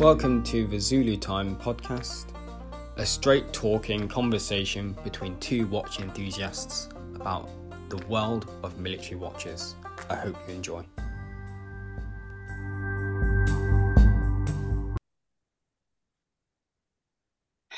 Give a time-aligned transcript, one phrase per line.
[0.00, 2.26] Welcome to the Zulu Time podcast,
[2.98, 7.48] a straight talking conversation between two watch enthusiasts about
[7.88, 9.74] the world of military watches.
[10.10, 10.84] I hope you enjoy.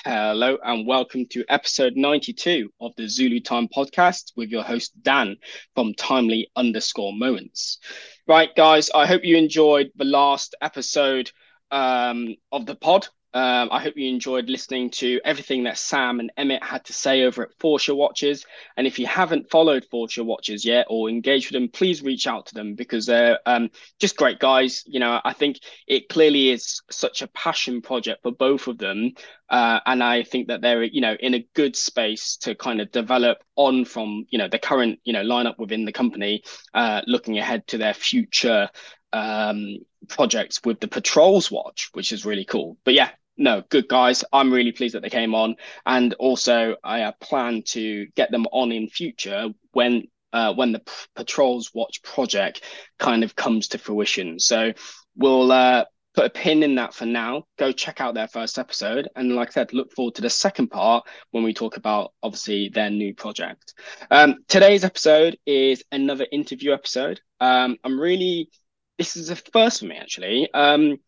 [0.05, 5.37] Hello and welcome to episode 92 of the Zulu Time podcast with your host Dan
[5.77, 7.79] from Timely underscore moments.
[8.27, 11.31] Right, guys, I hope you enjoyed the last episode
[11.71, 13.09] um, of the pod.
[13.35, 17.25] Um, I hope you enjoyed listening to everything that Sam and Emmett had to say
[17.25, 18.47] over at Forscher Watches.
[18.77, 22.47] And if you haven't followed Forscher Watches yet or engaged with them, please reach out
[22.47, 24.83] to them because they're um, just great guys.
[24.87, 29.13] You know, I think it clearly is such a passion project for both of them.
[29.51, 32.91] Uh, and I think that they're, you know, in a good space to kind of
[32.93, 36.43] develop on from, you know, the current, you know, lineup within the company,
[36.75, 38.71] uh, looking ahead to their future
[39.13, 42.77] um, projects with the patrols watch, which is really cool.
[42.85, 44.25] But yeah, no, good guys.
[44.33, 48.47] I'm really pleased that they came on, and also I uh, plan to get them
[48.53, 52.63] on in future when uh, when the P- patrols watch project
[52.99, 54.39] kind of comes to fruition.
[54.39, 54.73] So
[55.17, 57.45] we'll uh, put a pin in that for now.
[57.59, 60.69] Go check out their first episode, and like I said, look forward to the second
[60.69, 63.75] part when we talk about obviously their new project.
[64.11, 67.21] Um, today's episode is another interview episode.
[67.41, 68.51] Um, I'm really
[68.99, 70.53] this is a first for me actually.
[70.53, 70.99] Um,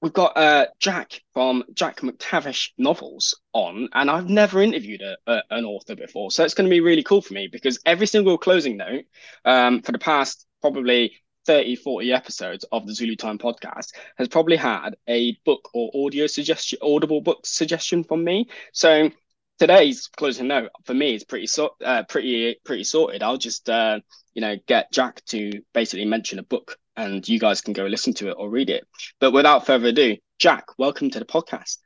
[0.00, 5.42] we've got uh, Jack from Jack MacTavish Novels on, and I've never interviewed a, a,
[5.50, 8.36] an author before, so it's going to be really cool for me because every single
[8.36, 9.04] closing note
[9.44, 11.14] um, for the past probably
[11.46, 16.26] 30, 40 episodes of the Zulu Time podcast has probably had a book or audio
[16.26, 18.48] suggestion, audible book suggestion from me.
[18.72, 19.10] So
[19.58, 23.22] today's closing note for me is pretty so, uh, pretty pretty sorted.
[23.22, 24.00] I'll just uh,
[24.34, 28.14] you know get Jack to basically mention a book, and you guys can go listen
[28.14, 28.86] to it or read it.
[29.20, 31.78] But without further ado, Jack, welcome to the podcast.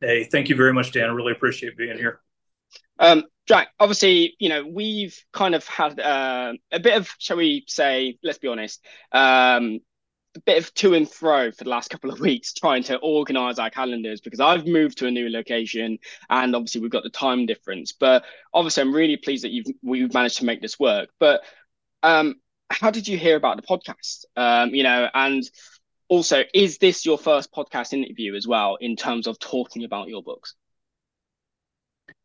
[0.00, 1.08] Hey, thank you very much, Dan.
[1.08, 2.20] I really appreciate being here.
[2.98, 7.64] Um, Jack, obviously, you know we've kind of had uh, a bit of, shall we
[7.66, 9.80] say, let's be honest, um,
[10.34, 13.58] a bit of to and fro for the last couple of weeks trying to organize
[13.58, 15.98] our calendars because I've moved to a new location
[16.30, 17.92] and obviously we've got the time difference.
[17.92, 21.10] But obviously, I'm really pleased that you've we've managed to make this work.
[21.18, 21.42] But
[22.02, 22.36] um,
[22.70, 24.24] how did you hear about the podcast?
[24.36, 25.48] Um, you know, and
[26.08, 30.22] also, is this your first podcast interview as well in terms of talking about your
[30.22, 30.54] books?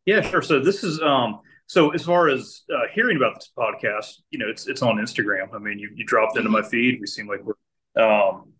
[0.04, 0.42] Yeah, sure.
[0.42, 4.48] So this is um so as far as uh, hearing about this podcast, you know,
[4.48, 5.54] it's it's on Instagram.
[5.54, 6.98] I mean, you you dropped into my feed.
[6.98, 7.54] We seem like we're
[7.98, 8.52] um,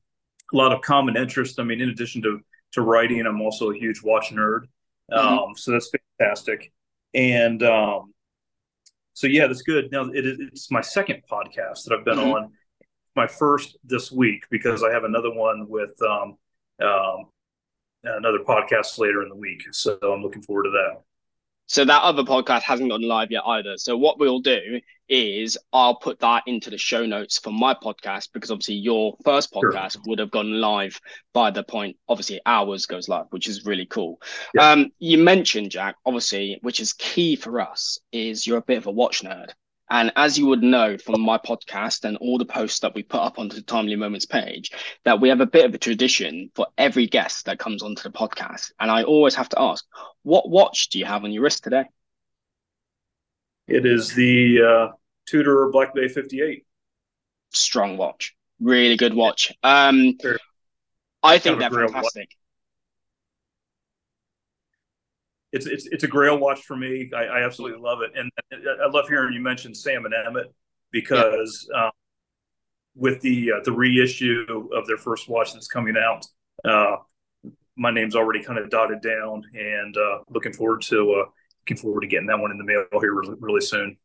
[0.53, 1.61] a lot of common interest.
[1.61, 2.41] I mean, in addition to
[2.73, 4.63] to writing, I'm also a huge watch nerd.
[5.11, 5.19] Mm-hmm.
[5.19, 5.53] Um, mm-hmm.
[5.57, 6.73] So that's fantastic.
[7.15, 8.13] And um,
[9.15, 9.91] so yeah, that's good.
[9.91, 12.33] Now it, it's my second podcast that I've been mm-hmm.
[12.33, 12.53] on.
[13.17, 16.37] My first this week because I have another one with um,
[16.81, 17.25] um,
[18.05, 19.63] another podcast later in the week.
[19.73, 21.03] So I'm looking forward to that.
[21.69, 23.77] So that other podcast hasn't gone live yet either.
[23.77, 28.29] So what we'll do is I'll put that into the show notes for my podcast
[28.33, 30.03] because obviously your first podcast sure.
[30.07, 30.99] would have gone live
[31.35, 34.19] by the point obviously ours goes live, which is really cool.
[34.55, 34.71] Yeah.
[34.71, 38.87] Um, you mentioned Jack, obviously, which is key for us, is you're a bit of
[38.87, 39.51] a watch nerd.
[39.91, 43.21] And as you would know from my podcast and all the posts that we put
[43.21, 44.71] up onto the Timely Moments page,
[45.05, 48.11] that we have a bit of a tradition for every guest that comes onto the
[48.11, 48.73] podcast.
[48.79, 49.85] And I always have to ask,
[50.23, 51.85] what watch do you have on your wrist today?
[53.67, 54.93] It is the uh,
[55.27, 56.65] Tudor Black Bay 58.
[57.51, 58.35] Strong watch.
[58.61, 59.53] Really good watch.
[59.63, 60.39] Um, sure.
[61.23, 62.31] I think they're fantastic.
[65.53, 67.11] It's it's it's a grail watch for me.
[67.17, 70.53] I, I, absolutely love it, and I love hearing you mention Sam and Emmett
[70.91, 71.87] because yeah.
[71.87, 71.91] um,
[72.95, 76.27] with the uh, the reissue of their first watch that's coming out,
[76.65, 76.97] uh,
[77.77, 81.31] my name's already kind of dotted down, and uh, looking forward to uh,
[81.63, 83.97] looking forward to getting that one in the mail here really, really soon.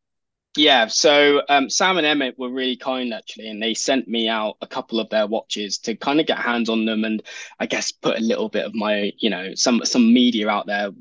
[0.55, 4.57] Yeah, so um, Sam and Emmett were really kind actually, and they sent me out
[4.61, 7.23] a couple of their watches to kind of get hands on them, and
[7.59, 10.91] I guess put a little bit of my, you know, some some media out there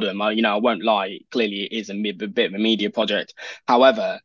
[0.00, 0.22] them.
[0.22, 1.18] I, you know, I won't lie.
[1.30, 3.34] Clearly, it is a, a bit of a media project.
[3.68, 4.20] However,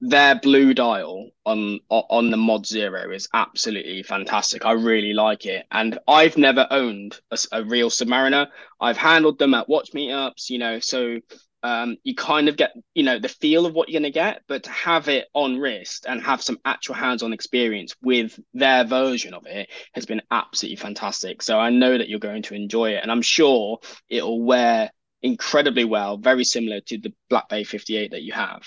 [0.00, 5.64] their blue dial on on the mod zero is absolutely fantastic i really like it
[5.70, 8.48] and i've never owned a, a real submariner
[8.80, 11.18] i've handled them at watch meetups you know so
[11.64, 14.42] um, you kind of get you know the feel of what you're going to get
[14.46, 19.32] but to have it on wrist and have some actual hands-on experience with their version
[19.32, 23.00] of it has been absolutely fantastic so i know that you're going to enjoy it
[23.02, 23.78] and i'm sure
[24.10, 24.90] it'll wear
[25.22, 28.62] incredibly well very similar to the black bay 58 that you have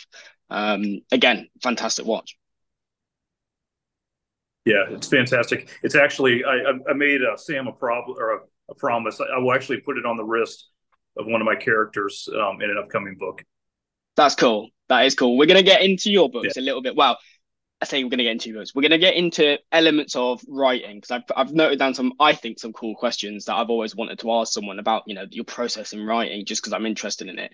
[0.50, 2.36] um, again fantastic watch
[4.66, 5.70] Yeah, it's fantastic.
[5.84, 8.40] It's actually I I made uh, Sam a problem or a,
[8.70, 9.22] a promise.
[9.22, 10.68] I, I, will actually put it on the wrist
[11.20, 13.44] of one of my characters um, in an upcoming book.
[14.16, 14.70] That's cool.
[14.90, 15.38] That is cool.
[15.38, 16.62] We're gonna get into your books yeah.
[16.62, 16.96] a little bit.
[16.96, 17.18] Well,
[17.82, 18.74] I say we're going to get into those.
[18.74, 22.34] We're going to get into elements of writing because I've, I've noted down some, I
[22.34, 25.44] think, some cool questions that I've always wanted to ask someone about, you know, your
[25.44, 27.52] process in writing, just because I'm interested in it.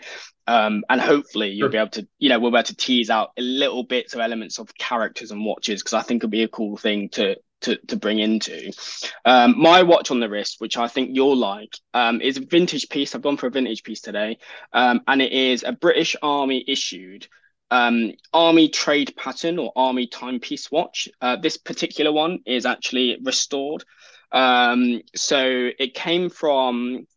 [0.48, 1.72] Um, and hopefully you'll sure.
[1.72, 4.22] be able to, you know, we'll be able to tease out a little bits of
[4.22, 7.78] elements of characters and watches because I think it'll be a cool thing to to,
[7.88, 8.72] to bring into.
[9.26, 12.90] Um, my watch on the wrist, which I think you'll like, um, is a vintage
[12.90, 13.16] piece.
[13.16, 14.38] I've gone for a vintage piece today,
[14.72, 17.28] um, and it is a British Army issued
[17.74, 21.10] um, Army Trade Pattern or Army Timepiece Watch.
[21.20, 23.84] Uh, this particular one is actually restored.
[24.32, 27.08] Um, so it came from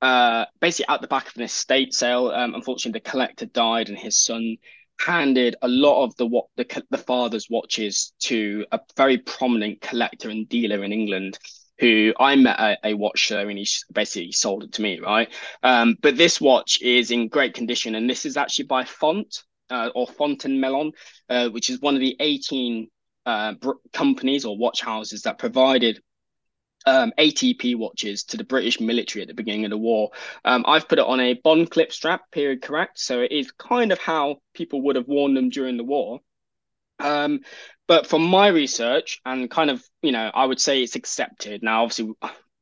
[0.00, 2.28] uh, basically at the back of an estate sale.
[2.28, 4.58] Um, unfortunately, the collector died, and his son
[4.98, 10.30] handed a lot of the what the, the father's watches to a very prominent collector
[10.30, 11.38] and dealer in England
[11.78, 15.28] who I met at a watch show and he basically sold it to me, right?
[15.62, 19.90] Um, but this watch is in great condition and this is actually by Font uh,
[19.94, 20.92] or Fontainemelon,
[21.28, 22.88] uh, which is one of the 18
[23.26, 23.54] uh,
[23.92, 26.00] companies or watch houses that provided
[26.86, 30.10] um, ATP watches to the British military at the beginning of the war.
[30.44, 32.98] Um, I've put it on a Bonklip strap, period correct.
[32.98, 36.20] So it is kind of how people would have worn them during the war.
[36.98, 37.40] Um,
[37.88, 41.62] but from my research and kind of, you know, I would say it's accepted.
[41.62, 42.14] Now, obviously,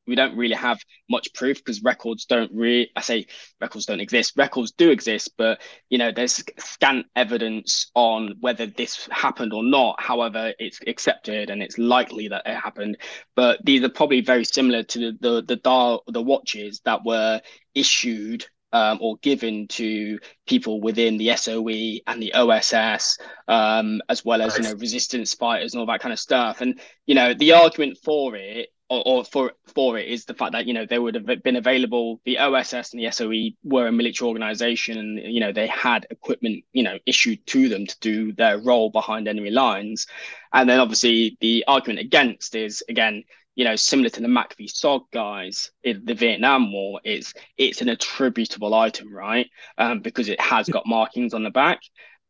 [0.07, 0.79] we don't really have
[1.09, 3.27] much proof because records don't really i say
[3.61, 4.35] records don't exist.
[4.37, 10.01] Records do exist but you know there's scant evidence on whether this happened or not.
[10.01, 12.99] However it's accepted and it's likely that it happened.
[13.35, 17.41] But these are probably very similar to the the the dial the watches that were
[17.75, 20.19] issued um, or given to
[20.49, 25.73] people within the SOE and the OSS, um, as well as you know resistance fighters
[25.73, 26.61] and all that kind of stuff.
[26.61, 30.53] And you know the argument for it or, or, for for it is the fact
[30.53, 32.21] that you know they would have been available.
[32.25, 36.65] The OSS and the SOE were a military organization, and you know they had equipment
[36.73, 40.07] you know issued to them to do their role behind enemy lines.
[40.53, 45.71] And then obviously the argument against is again you know similar to the MACV-SOG guys
[45.83, 47.01] in the Vietnam War.
[47.05, 49.49] It's it's an attributable item, right?
[49.79, 51.81] Um, because it has got markings on the back.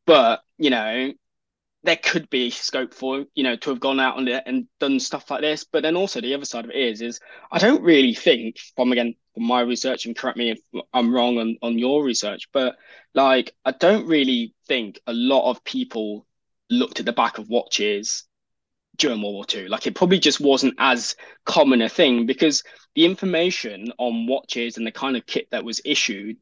[0.07, 1.13] But you know
[1.85, 5.31] there could be scope for you know to have gone out and, and done stuff
[5.31, 7.21] like this but then also the other side of it is is
[7.53, 10.61] i don't really think from again from my research and correct me if
[10.93, 12.77] i'm wrong on, on your research but
[13.15, 16.27] like i don't really think a lot of people
[16.71, 18.25] looked at the back of watches
[18.97, 22.63] during world war ii like it probably just wasn't as common a thing because
[22.95, 26.37] the information on watches and the kind of kit that was issued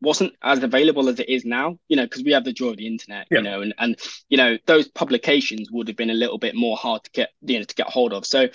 [0.00, 2.76] wasn't as available as it is now, you know, because we have the joy of
[2.76, 3.38] the internet, yeah.
[3.38, 3.98] you know, and and
[4.28, 7.58] you know those publications would have been a little bit more hard to get, you
[7.58, 8.24] know, to get hold of.
[8.26, 8.48] So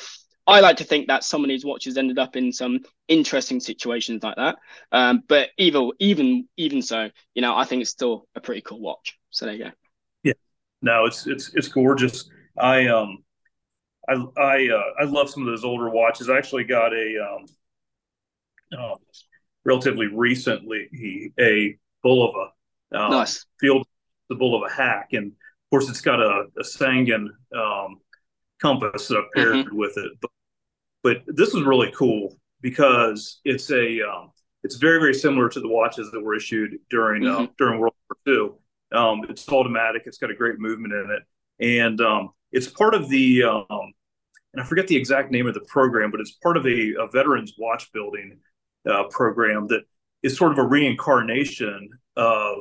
[0.47, 4.23] I like to think that some of these watches ended up in some interesting situations
[4.23, 4.57] like that.
[4.91, 8.79] Um, but even even even so, you know, I think it's still a pretty cool
[8.79, 9.17] watch.
[9.31, 9.71] So there you go.
[10.23, 10.33] Yeah,
[10.81, 12.29] no, it's it's it's gorgeous.
[12.57, 13.23] I um,
[14.07, 16.29] I I uh, I love some of those older watches.
[16.29, 17.45] I actually got a um,
[18.79, 18.95] oh,
[19.65, 22.49] relatively recently a Bulova
[22.91, 23.45] um, nice.
[23.59, 23.85] field,
[24.29, 27.99] the Bulova hack, and of course it's got a, a Sangan um,
[28.61, 29.75] compass uh, paired mm-hmm.
[29.75, 30.11] with it.
[30.21, 30.31] But,
[31.03, 34.31] but this is really cool because it's a um,
[34.63, 37.43] it's very very similar to the watches that were issued during uh, mm-hmm.
[37.43, 37.93] uh, during World
[38.27, 38.35] War
[38.93, 38.97] II.
[38.97, 40.03] Um, it's automatic.
[40.05, 43.93] It's got a great movement in it, and um, it's part of the um,
[44.53, 47.07] and I forget the exact name of the program, but it's part of a, a
[47.11, 48.39] veterans watch building
[48.89, 49.81] uh, program that
[50.23, 52.57] is sort of a reincarnation of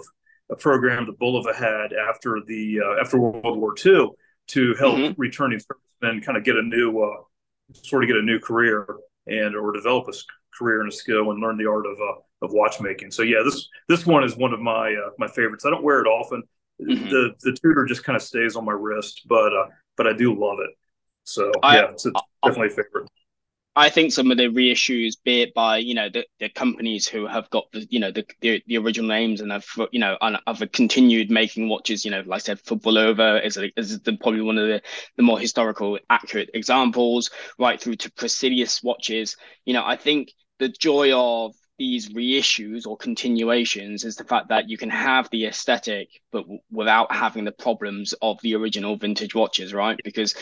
[0.51, 4.11] a program that Bulova had after the uh, after World War II
[4.49, 5.21] to help mm-hmm.
[5.21, 7.23] returning servicemen kind of get a new uh,
[7.73, 8.87] sort of get a new career
[9.27, 10.13] and or develop a
[10.57, 13.11] career and a skill and learn the art of uh, of watchmaking.
[13.11, 15.65] So yeah, this this one is one of my uh, my favorites.
[15.65, 16.43] I don't wear it often.
[16.81, 17.09] Mm-hmm.
[17.09, 19.67] The the Tudor just kind of stays on my wrist, but uh,
[19.97, 20.77] but I do love it.
[21.25, 23.09] So I, yeah, it's, it's definitely a favorite.
[23.77, 27.27] I think some of the reissues, be it by you know the, the companies who
[27.27, 30.39] have got the you know the, the, the original names and have you know and
[30.47, 34.43] have continued making watches, you know, like I said, for Bulova is, is the, probably
[34.43, 34.81] one of the,
[35.17, 39.37] the more historical accurate examples, right through to Praesidus watches.
[39.65, 44.69] You know, I think the joy of these reissues or continuations is the fact that
[44.69, 49.35] you can have the aesthetic but w- without having the problems of the original vintage
[49.35, 50.37] watches right because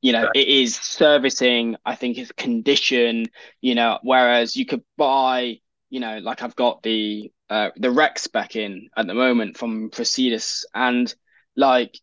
[0.00, 3.26] you know, it is servicing, I think it's condition,
[3.60, 8.26] you know, whereas you could buy, you know, like I've got the uh, the Rex
[8.26, 11.12] back in at the moment from Praesidus and
[11.56, 11.98] like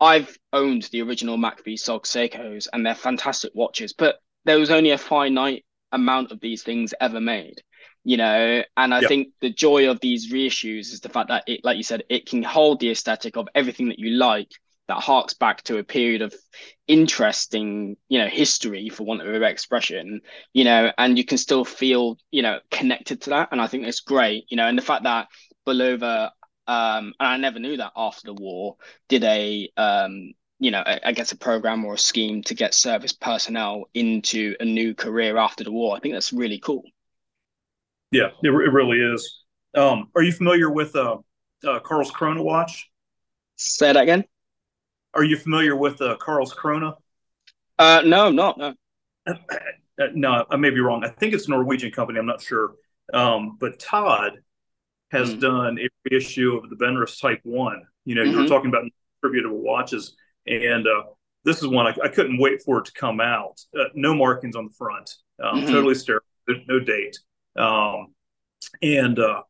[0.00, 4.98] I've owned the original MACV-SOG Seikos and they're fantastic watches, but there was only a
[4.98, 7.60] finite amount of these things ever made,
[8.04, 8.62] you know.
[8.76, 9.08] And I yep.
[9.08, 12.26] think the joy of these reissues is the fact that it, like you said, it
[12.26, 14.50] can hold the aesthetic of everything that you like
[14.88, 16.34] that harks back to a period of
[16.86, 20.20] interesting, you know, history for want of a expression,
[20.52, 23.48] you know, and you can still feel, you know, connected to that.
[23.52, 25.28] And I think it's great, you know, and the fact that
[25.66, 26.30] Bulova,
[26.66, 28.76] um, and I never knew that after the war,
[29.08, 33.12] did a um, you know, I, guess a program or a scheme to get service
[33.12, 35.96] personnel into a new career after the war.
[35.96, 36.82] I think that's really cool.
[38.10, 39.44] Yeah, it, it really is.
[39.76, 41.18] Um, are you familiar with uh,
[41.64, 42.90] uh, Karlskrona watch?
[43.54, 44.24] Say that again.
[45.18, 46.94] Are you familiar with uh, Karlskrona?
[47.76, 48.56] Uh, no, I'm not.
[48.56, 48.74] No.
[49.26, 49.34] Uh,
[50.14, 51.02] no, I may be wrong.
[51.04, 52.20] I think it's a Norwegian company.
[52.20, 52.74] I'm not sure.
[53.12, 54.34] Um, but Todd
[55.10, 55.40] has mm.
[55.40, 57.82] done a reissue of the Benrus Type One.
[58.04, 58.30] You know, mm-hmm.
[58.30, 58.52] you were mm-hmm.
[58.52, 58.84] talking about
[59.20, 60.14] attributable watches,
[60.46, 61.02] and uh,
[61.42, 63.60] this is one I, I, couldn't wait for it to come out.
[63.76, 65.72] Uh, no markings on the front, um, mm-hmm.
[65.72, 66.22] totally sterile,
[66.68, 67.18] no date,
[67.56, 68.14] um,
[68.82, 69.42] and uh,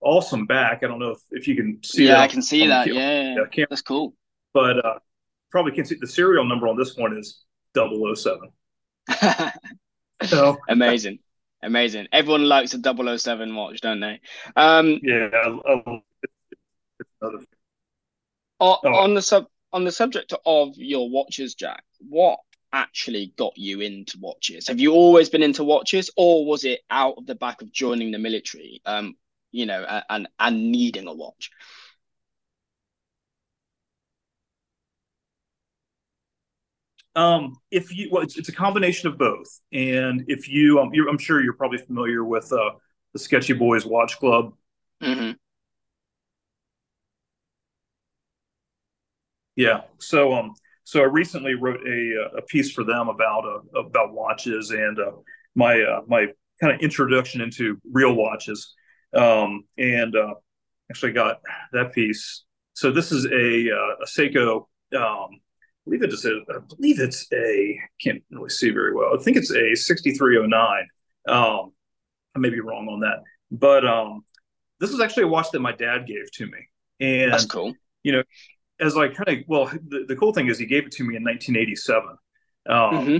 [0.00, 0.80] awesome back.
[0.82, 2.08] I don't know if, if you can see.
[2.08, 2.92] Yeah, I can see that.
[2.92, 4.16] Yeah, yeah, that's cool
[4.54, 4.98] but uh,
[5.50, 7.42] probably can see the serial number on this one is
[7.76, 8.50] 007.
[10.22, 11.18] so amazing,
[11.62, 12.06] amazing.
[12.12, 14.20] Everyone likes a 007 watch, don't they?
[14.56, 15.28] Um, yeah.
[15.34, 16.00] I, I,
[18.60, 18.78] oh.
[18.84, 22.38] On the sub on the subject of your watches, Jack, what
[22.72, 24.68] actually got you into watches?
[24.68, 28.12] Have you always been into watches, or was it out of the back of joining
[28.12, 28.80] the military?
[28.86, 29.16] Um,
[29.50, 31.50] you know, and and needing a watch.
[37.16, 39.60] Um, if you, well, it's, it's a combination of both.
[39.72, 42.70] And if you, um, I'm sure you're probably familiar with uh,
[43.12, 44.54] the Sketchy Boys Watch Club.
[45.02, 45.32] Mm-hmm.
[49.56, 49.82] Yeah.
[49.98, 54.70] So, um, so I recently wrote a a piece for them about uh, about watches
[54.70, 55.12] and uh,
[55.54, 56.26] my uh, my
[56.60, 58.74] kind of introduction into real watches.
[59.14, 60.34] Um, and uh,
[60.90, 61.40] actually got
[61.72, 62.44] that piece.
[62.74, 64.66] So this is a uh, a Seiko
[64.96, 65.40] um,
[65.84, 69.18] believe it is a, I believe it's a, can't really see very well.
[69.18, 70.86] I think it's a 6309.
[71.28, 71.72] Um,
[72.34, 74.24] I may be wrong on that, but um,
[74.80, 76.58] this is actually a watch that my dad gave to me.
[77.00, 77.74] And that's cool.
[78.02, 78.22] You know,
[78.80, 81.16] as I kind of, well, the, the cool thing is he gave it to me
[81.16, 82.08] in 1987.
[82.66, 83.18] Um, mm-hmm.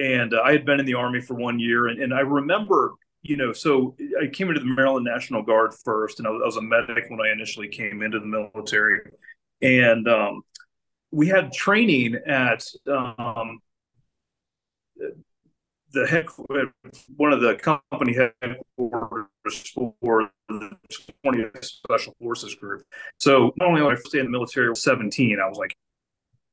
[0.00, 1.88] And uh, I had been in the Army for one year.
[1.88, 6.20] And, and I remember, you know, so I came into the Maryland National Guard first,
[6.20, 9.00] and I was, I was a medic when I initially came into the military.
[9.60, 10.42] And um,
[11.10, 13.60] we had training at um,
[15.92, 16.26] the head
[17.16, 20.76] one of the company headquarters for the
[21.24, 22.82] 20th Special Forces Group.
[23.18, 25.76] So not only when I stayed in the military, I 17, I was like,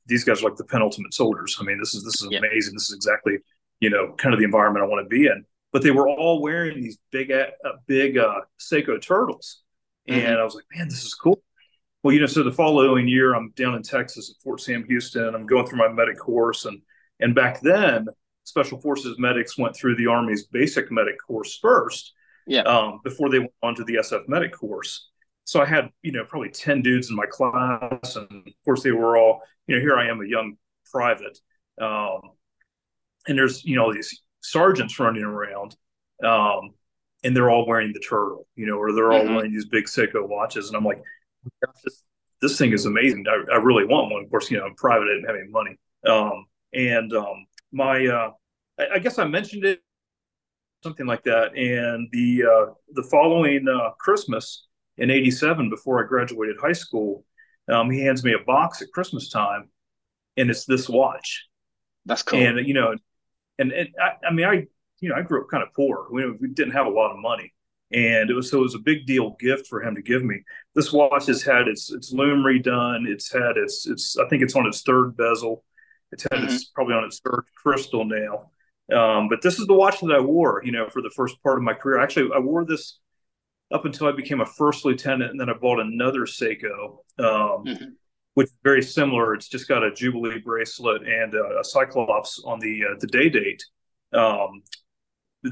[0.06, 1.58] these guys are like the penultimate soldiers.
[1.60, 2.40] I mean, this is this is yeah.
[2.40, 2.76] amazing.
[2.76, 3.38] This is exactly
[3.80, 5.46] you know kind of the environment I want to be in.
[5.74, 7.48] But they were all wearing these big uh,
[7.88, 9.64] big uh, Seiko turtles,
[10.08, 10.20] mm-hmm.
[10.20, 11.42] and I was like, man, this is cool.
[12.06, 15.34] Well, you know, so the following year, I'm down in Texas at Fort Sam Houston.
[15.34, 16.80] I'm going through my medic course, and
[17.20, 18.06] and back then,
[18.44, 22.14] Special Forces medics went through the Army's basic medic course first,
[22.46, 25.10] yeah, um, before they went on to the SF medic course.
[25.46, 28.92] So I had, you know, probably ten dudes in my class, and of course they
[28.92, 30.58] were all, you know, here I am, a young
[30.92, 31.40] private,
[31.82, 32.22] um,
[33.28, 35.76] and there's, you know, these sergeants running around,
[36.24, 36.76] um,
[37.24, 39.34] and they're all wearing the turtle, you know, or they're all mm-hmm.
[39.38, 41.02] wearing these big Seiko watches, and I'm like,
[41.84, 42.04] this,
[42.42, 43.26] this thing is amazing.
[43.28, 44.24] I, I, really want one.
[44.24, 45.06] Of course, you know, I'm private.
[45.06, 45.78] I didn't have any money.
[46.08, 48.32] Um, and um, my, uh,
[48.80, 49.80] I, I, guess I mentioned it,
[50.84, 51.56] something like that.
[51.58, 57.26] And the uh, the following uh, Christmas in '87, before I graduated high school,
[57.72, 59.70] um, he hands me a box at Christmas time,
[60.38, 61.46] and it's this watch.
[62.06, 62.40] That's cool.
[62.40, 62.96] And you know,
[63.58, 64.68] and, and I, I mean, I
[65.00, 66.08] you know, I grew up kind of poor.
[66.12, 67.54] We, we didn't have a lot of money
[67.92, 70.42] and it was so it was a big deal gift for him to give me.
[70.74, 73.08] This watch has had its its lume redone.
[73.08, 75.64] It's had its its I think it's on its third bezel.
[76.12, 76.54] It's had mm-hmm.
[76.54, 78.52] its probably on its third crystal nail.
[78.94, 81.58] Um, but this is the watch that I wore, you know, for the first part
[81.58, 82.00] of my career.
[82.00, 83.00] Actually, I wore this
[83.72, 87.86] up until I became a first lieutenant, and then I bought another Seiko, um, mm-hmm.
[88.36, 89.34] which is very similar.
[89.34, 93.30] It's just got a Jubilee bracelet and a, a Cyclops on the uh, the day
[93.30, 93.64] date.
[94.14, 94.62] Um,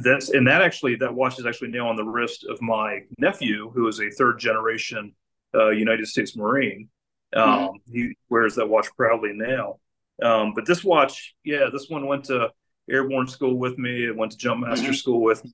[0.02, 3.72] that's and that actually that watch is actually now on the wrist of my nephew,
[3.74, 5.14] who is a third generation
[5.56, 6.90] uh, United States Marine.
[7.36, 7.94] Um, mm-hmm.
[7.94, 9.80] He wears that watch proudly now.
[10.22, 12.50] Um, but this watch, yeah, this one went to
[12.90, 14.06] airborne school with me.
[14.06, 14.94] It went to jump master mm-hmm.
[14.94, 15.52] school with me.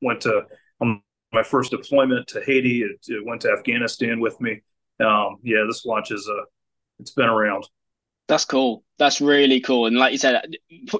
[0.00, 0.42] Went to
[0.80, 1.02] um,
[1.32, 2.82] my first deployment to Haiti.
[2.82, 4.62] It, it, went to Afghanistan with me.
[5.00, 6.42] Um, yeah, this watch is a
[7.00, 7.68] it's been around.
[8.28, 8.84] That's cool.
[8.98, 9.86] That's really cool.
[9.86, 10.56] And like you said,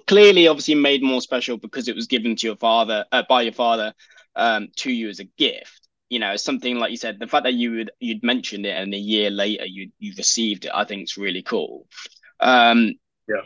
[0.07, 3.53] clearly, obviously, made more special because it was given to your father uh, by your
[3.53, 3.93] father
[4.35, 5.89] um, to you as a gift.
[6.09, 8.95] You know, something like you said, the fact that you would you'd mentioned it and
[8.95, 11.87] a year later you you received it, I think is really cool.
[12.41, 12.95] Um,
[13.29, 13.43] yeah.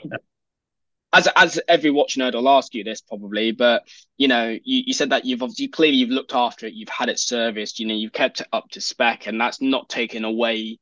[1.12, 3.82] As as every watch nerd I'll ask you this probably, but
[4.16, 7.08] you know, you, you said that you've obviously clearly you've looked after it, you've had
[7.08, 10.78] it serviced, you know, you've kept it up to spec, and that's not taken away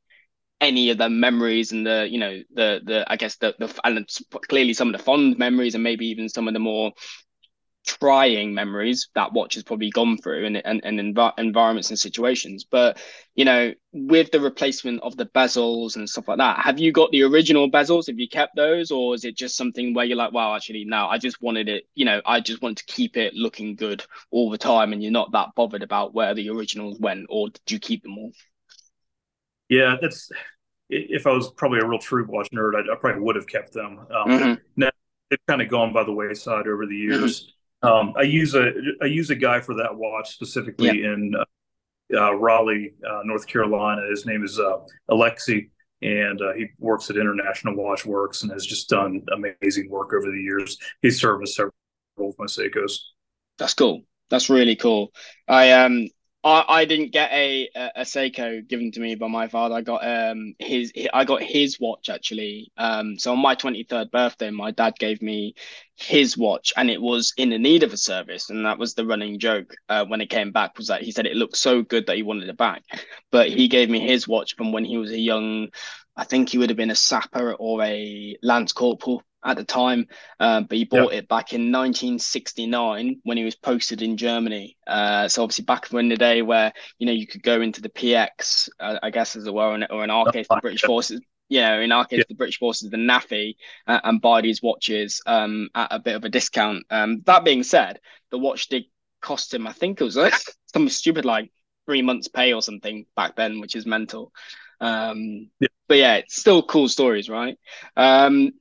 [0.61, 4.07] any of the memories and the you know the the I guess the the and
[4.47, 6.93] clearly some of the fond memories and maybe even some of the more
[7.83, 12.63] trying memories that watch has probably gone through and and, and env- environments and situations.
[12.63, 13.01] But
[13.33, 17.09] you know with the replacement of the bezels and stuff like that have you got
[17.11, 18.05] the original bezels?
[18.05, 18.91] Have you kept those?
[18.91, 21.85] Or is it just something where you're like wow actually no i just wanted it
[21.95, 25.11] you know i just want to keep it looking good all the time and you're
[25.11, 28.31] not that bothered about where the originals went or did you keep them all?
[29.71, 30.29] Yeah, that's
[30.91, 33.73] if I was probably a real true watch nerd, I, I probably would have kept
[33.73, 33.99] them.
[33.99, 34.53] Um, mm-hmm.
[34.75, 34.89] Now
[35.29, 37.21] they've kind of gone by the wayside over the mm-hmm.
[37.21, 37.53] years.
[37.83, 37.87] Mm-hmm.
[37.87, 38.71] Um, I use a
[39.01, 40.95] I use a guy for that watch specifically yep.
[40.95, 41.45] in uh,
[42.15, 44.03] uh, Raleigh, uh, North Carolina.
[44.09, 44.79] His name is uh,
[45.09, 45.69] Alexi,
[46.01, 50.29] and uh, he works at International Watch Works and has just done amazing work over
[50.29, 50.77] the years.
[51.01, 51.73] He's serviced several
[52.19, 52.99] of my Seikos.
[53.57, 54.03] That's cool.
[54.29, 55.11] That's really cool.
[55.47, 56.07] I um
[56.43, 59.75] I, I didn't get a, a, Seiko given to me by my father.
[59.75, 62.71] I got um his I got his watch actually.
[62.77, 65.53] Um, so on my twenty third birthday, my dad gave me
[65.95, 69.05] his watch, and it was in the need of a service, and that was the
[69.05, 72.07] running joke uh, when it came back was that he said it looked so good
[72.07, 72.83] that he wanted it back,
[73.31, 75.69] but he gave me his watch from when he was a young.
[76.15, 80.07] I think he would have been a sapper or a lance corporal at the time,
[80.39, 84.77] uh, but he bought it back in 1969 when he was posted in Germany.
[84.85, 87.89] Uh, so obviously back in the day where you know you could go into the
[87.89, 91.21] PX, uh, I guess as it were, or in our case the British Forces.
[91.49, 92.23] You know, in our case, yeah.
[92.29, 93.55] the British Forces, the NAAFI,
[93.85, 96.85] uh, and buy these watches um, at a bit of a discount.
[96.89, 98.85] Um, that being said, the watch did
[99.21, 100.33] cost him, I think it was like
[100.73, 101.51] some stupid like
[101.85, 104.31] three months' pay or something back then, which is mental.
[104.79, 105.67] Um, yeah.
[105.87, 107.57] But yeah, it's still cool stories, right?
[107.95, 108.51] Um,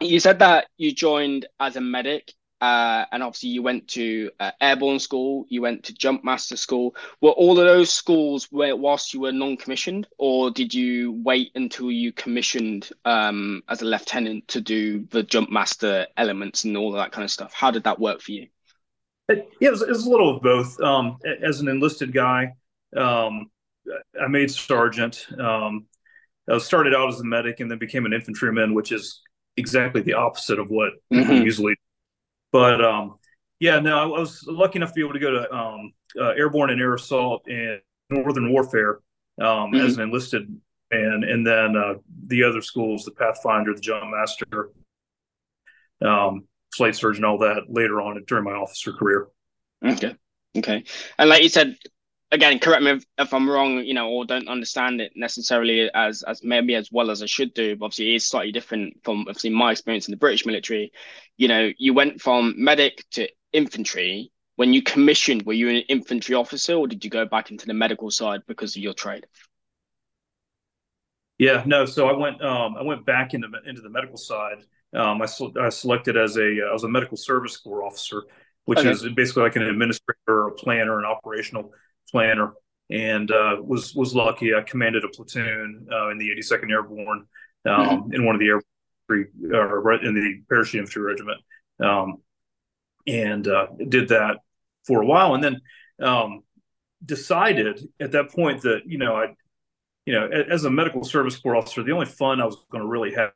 [0.00, 4.50] you said that you joined as a medic uh, and obviously you went to uh,
[4.60, 6.96] airborne school you went to jump master school.
[7.20, 11.90] Were all of those schools where whilst you were non-commissioned or did you wait until
[11.90, 16.96] you commissioned um, as a lieutenant to do the jump master elements and all of
[16.96, 17.52] that kind of stuff?
[17.52, 18.48] How did that work for you?
[19.28, 20.80] It, it was, it was a little of both.
[20.80, 22.54] Um, as an enlisted guy
[22.96, 23.50] um,
[24.20, 25.26] i made sergeant.
[25.38, 25.86] Um,
[26.48, 29.20] I started out as a medic and then became an infantryman, which is
[29.56, 31.44] exactly the opposite of what mm-hmm.
[31.44, 31.74] usually.
[32.52, 33.16] But um,
[33.58, 36.70] yeah, no, I was lucky enough to be able to go to um, uh, airborne
[36.70, 39.00] and air assault and northern warfare
[39.40, 39.76] um, mm-hmm.
[39.76, 40.48] as an enlisted
[40.90, 41.94] man, and then uh,
[42.26, 44.70] the other schools, the Pathfinder, the Jump Master,
[46.02, 49.28] um, flight surgeon, all that later on during my officer career.
[49.84, 50.14] Okay,
[50.56, 50.84] okay,
[51.18, 51.76] and like you said,
[52.30, 56.22] again, correct me if, if, I'm wrong, you know, or don't understand it necessarily as
[56.22, 57.76] as maybe as well as I should do.
[57.76, 60.92] But obviously, it is slightly different from obviously my experience in the British military.
[61.36, 64.32] You know, you went from medic to infantry.
[64.56, 67.74] When you commissioned, were you an infantry officer, or did you go back into the
[67.74, 69.26] medical side because of your trade?
[71.38, 71.84] Yeah, no.
[71.84, 74.64] So I went um, I went back into into the medical side.
[74.94, 75.26] Um, I,
[75.60, 78.22] I selected as a I was a medical service corps officer,
[78.64, 78.90] which okay.
[78.90, 81.72] is basically like an administrator, a planner, an operational
[82.10, 82.52] planner,
[82.90, 84.54] and uh, was was lucky.
[84.54, 87.26] I commanded a platoon uh, in the 82nd Airborne
[87.66, 88.14] um, mm-hmm.
[88.14, 88.60] in one of the air
[89.08, 91.40] or in the parachute infantry regiment,
[91.80, 92.16] um,
[93.06, 94.38] and uh, did that
[94.84, 95.60] for a while, and then
[96.00, 96.42] um,
[97.04, 99.34] decided at that point that you know I,
[100.06, 102.88] you know, as a medical service corps officer, the only fun I was going to
[102.88, 103.32] really have,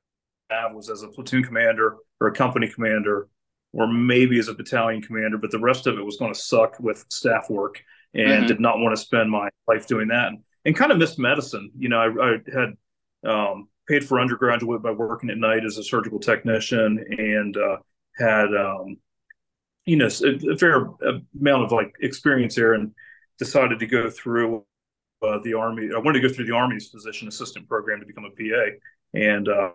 [0.50, 3.28] have was as a platoon commander or a company commander
[3.72, 6.78] or maybe as a battalion commander, but the rest of it was going to suck
[6.80, 7.82] with staff work
[8.14, 8.46] and mm-hmm.
[8.46, 11.70] did not want to spend my life doing that and, and kind of missed medicine.
[11.78, 15.84] You know, I, I had um, paid for undergraduate by working at night as a
[15.84, 17.76] surgical technician and uh,
[18.16, 18.96] had, um,
[19.84, 20.88] you know, a, a, fair
[21.34, 22.92] amount of like experience there and
[23.38, 24.64] decided to go through
[25.22, 25.90] uh, the Army.
[25.94, 28.76] I wanted to go through the Army's physician assistant program to become a PA.
[29.14, 29.70] And uh,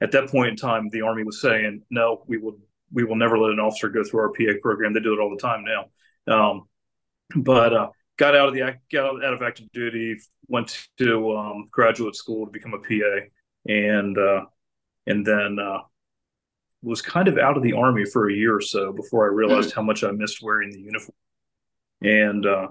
[0.00, 2.58] at that point in time, the Army was saying, no, we will
[2.90, 4.94] we will never let an officer go through our PA program.
[4.94, 5.84] They do it all the time now.
[6.32, 6.67] Um,
[7.36, 10.16] but uh, got out of the got out of active duty,
[10.48, 13.26] went to um, graduate school to become a PA,
[13.66, 14.44] and uh,
[15.06, 15.78] and then uh,
[16.82, 19.70] was kind of out of the army for a year or so before I realized
[19.70, 19.80] mm-hmm.
[19.80, 21.16] how much I missed wearing the uniform.
[22.02, 22.68] And uh,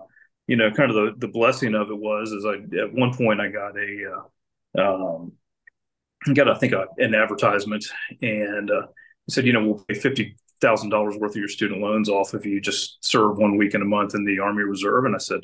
[0.48, 3.41] you know, kind of the, the blessing of it was is I at one point
[3.41, 4.24] I got a
[4.78, 5.34] uh, um,
[6.34, 7.86] got I think a, an advertisement,
[8.22, 8.88] and uh,
[9.30, 12.46] said, you know, we'll pay fifty thousand dollars worth of your student loans off if
[12.46, 15.06] you just serve one week in a month in the Army Reserve.
[15.06, 15.41] And I said,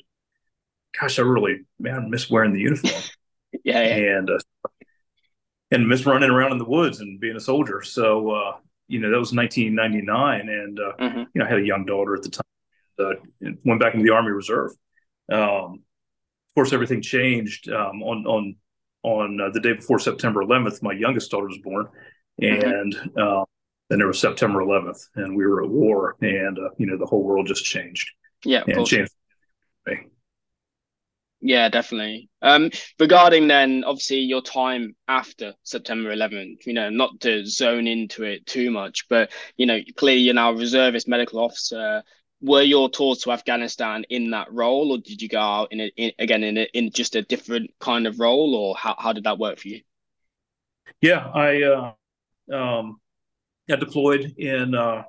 [1.00, 3.02] gosh, I really man miss wearing the uniform.
[3.64, 4.40] yeah, yeah, and uh,
[5.72, 7.82] and miss running around in the woods and being a soldier.
[7.82, 11.20] So uh, you know that was 1999, and uh, mm-hmm.
[11.20, 12.44] you know I had a young daughter at the time.
[12.98, 13.18] And,
[13.56, 14.72] uh, went back into the Army Reserve.
[15.32, 15.82] Um,
[16.54, 18.56] of course, everything changed um, on on
[19.02, 20.84] on uh, the day before September 11th.
[20.84, 21.88] My youngest daughter was born,
[22.42, 22.70] mm-hmm.
[22.70, 23.44] and mm-hmm.
[23.90, 27.06] Then there was September 11th, and we were at war, and uh, you know the
[27.06, 28.10] whole world just changed.
[28.46, 29.12] Yeah, and changed.
[31.46, 32.30] Yeah, definitely.
[32.42, 38.24] Um, regarding then, obviously, your time after September 11th, you know, not to zone into
[38.24, 42.02] it too much, but, you know, clearly you're now a reservist medical officer.
[42.40, 45.92] Were your tours to Afghanistan in that role, or did you go out in, a,
[45.98, 49.26] in again in a, in just a different kind of role, or how, how did
[49.26, 49.82] that work for you?
[51.02, 53.02] Yeah, I uh, um,
[53.68, 55.04] got deployed in uh,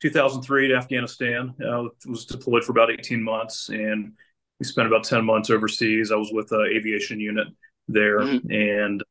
[0.00, 1.54] 2003 to Afghanistan.
[1.60, 4.12] I was deployed for about 18 months and
[4.58, 6.12] we spent about 10 months overseas.
[6.12, 7.48] I was with the aviation unit
[7.88, 8.50] there mm-hmm.
[8.50, 9.02] and,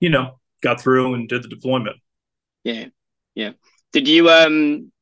[0.00, 1.96] you know, got through and did the deployment.
[2.64, 2.86] Yeah.
[3.34, 3.52] Yeah.
[3.92, 4.92] Did you, um,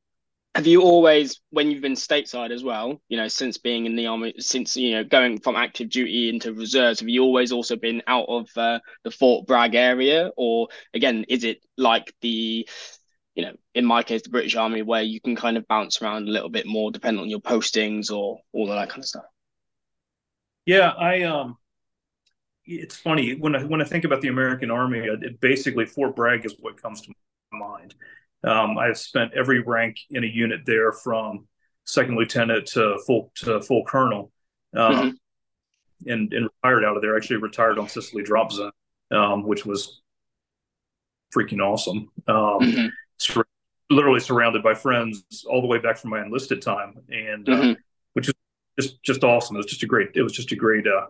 [0.57, 4.07] have you always, when you've been stateside as well, you know, since being in the
[4.07, 8.03] army, since, you know, going from active duty into reserves, have you always also been
[8.07, 10.31] out of uh, the Fort Bragg area?
[10.35, 12.67] Or again, is it like the,
[13.35, 16.27] you know, in my case, the British Army, where you can kind of bounce around
[16.27, 19.27] a little bit more depending on your postings or all of that kind of stuff.
[20.65, 21.59] Yeah, I um,
[22.65, 26.47] it's funny when I when I think about the American Army, it basically Fort Bragg
[26.47, 27.13] is what comes to
[27.53, 27.95] my mind.
[28.45, 31.47] Um, I've spent every rank in a unit there, from
[31.85, 34.31] second lieutenant to full to full colonel,
[34.77, 36.11] um, mm-hmm.
[36.11, 37.17] and and retired out of there.
[37.17, 38.73] Actually, retired on Sicily Drop Zone,
[39.11, 40.01] um, which was
[41.35, 42.11] freaking awesome.
[42.29, 42.87] Um, mm-hmm
[43.19, 43.47] sur-
[43.91, 47.71] literally surrounded by friends all the way back from my enlisted time, and uh, mm-hmm.
[47.71, 47.75] uh,
[48.15, 48.35] which is
[48.79, 49.57] just just awesome.
[49.57, 50.11] It was just a great.
[50.15, 51.07] It was just a great uh,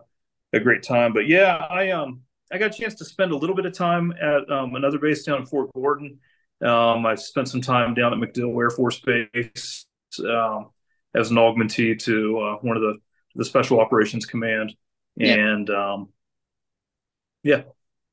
[0.53, 1.13] a great time.
[1.13, 4.13] But yeah, I um I got a chance to spend a little bit of time
[4.21, 6.19] at um, another base down in Fort Gordon.
[6.61, 9.85] Um, I spent some time down at MacDill Air Force Base
[10.19, 10.69] um,
[11.15, 12.97] as an augmentee to uh, one of the
[13.35, 14.73] the Special Operations Command,
[15.15, 15.33] yeah.
[15.35, 16.09] and um,
[17.43, 17.61] yeah,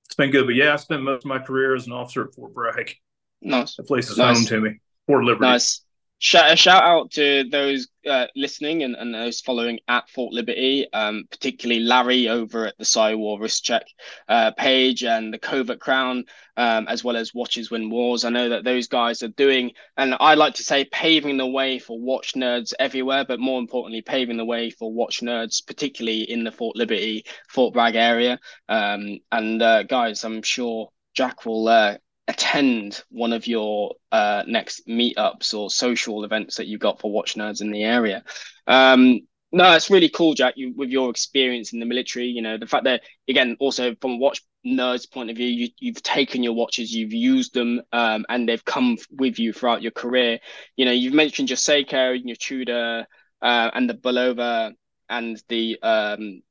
[0.05, 0.47] it's been good.
[0.47, 2.95] But yeah, I spent most of my career as an officer at Fort Bragg.
[3.41, 3.77] Nice.
[3.77, 4.37] The place is nice.
[4.37, 4.81] home to me.
[5.07, 5.47] Fort Liberty.
[5.47, 5.83] Nice.
[6.25, 10.91] Shout, a shout out to those uh, listening and, and those following at Fort Liberty,
[10.95, 13.85] um, particularly Larry over at the Psywar Wrist Check
[14.27, 16.25] uh, page and the Covert Crown,
[16.57, 18.25] um, as well as Watches Win Wars.
[18.25, 21.79] I know that those guys are doing, and I like to say, paving the way
[21.79, 26.43] for watch nerds everywhere, but more importantly, paving the way for watch nerds, particularly in
[26.43, 28.41] the Fort Liberty, Fort Bragg area.
[28.71, 34.87] Um, and uh, guys, I'm sure Jack will uh, attend one of your uh, next
[34.89, 38.25] meetups or social events that you got for watch nerds in the area.
[38.67, 39.21] Um,
[39.53, 40.55] no, it's really cool, Jack.
[40.57, 44.19] You with your experience in the military, you know the fact that again, also from
[44.19, 48.49] watch nerds point of view, you, you've taken your watches, you've used them, um, and
[48.49, 50.41] they've come with you throughout your career.
[50.77, 53.07] You know, you've mentioned your Seiko and your Tudor,
[53.43, 54.73] uh, and the Bulova
[55.09, 56.43] and the um,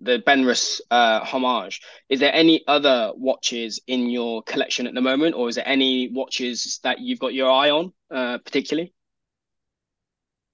[0.00, 1.82] the Benrus uh, homage.
[2.08, 6.08] Is there any other watches in your collection at the moment, or is there any
[6.12, 8.92] watches that you've got your eye on, uh, particularly?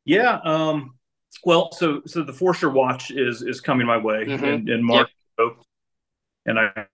[0.04, 0.38] Yeah.
[0.44, 0.94] Um,
[1.44, 4.44] well, so so the Forster watch is is coming my way mm-hmm.
[4.44, 5.48] in, in March, yep.
[6.46, 6.86] and I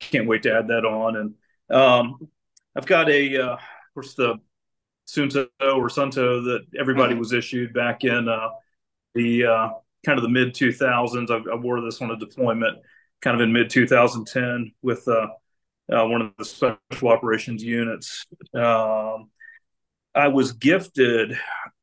[0.00, 1.16] can't wait to add that on.
[1.16, 1.34] And
[1.70, 2.28] um,
[2.76, 3.60] I've got a, uh, of
[3.94, 4.36] course, the
[5.08, 7.20] Suunto or Suunto that everybody mm-hmm.
[7.20, 8.48] was issued back in uh,
[9.14, 9.68] the uh,
[10.04, 11.30] kind of the mid 2000s.
[11.30, 12.78] I, I, wore this on a deployment
[13.20, 15.28] kind of in mid 2010 with uh,
[15.92, 18.26] uh, one of the special operations units.
[18.54, 19.30] Um,
[20.14, 21.38] I was gifted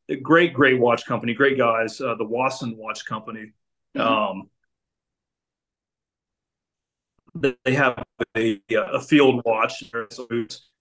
[0.10, 3.52] a great, great watch company, great guys, uh, the Wasson Watch Company.
[3.96, 4.02] Mm-hmm.
[4.02, 4.50] Um,
[7.36, 8.02] they have
[8.38, 9.84] a, a field watch.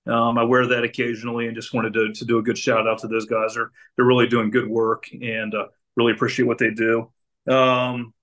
[0.06, 2.98] Um, I wear that occasionally, and just wanted to, to do a good shout out
[2.98, 3.54] to those guys.
[3.54, 5.66] They're they're really doing good work, and uh,
[5.96, 7.10] really appreciate what they do.
[7.48, 8.14] Um,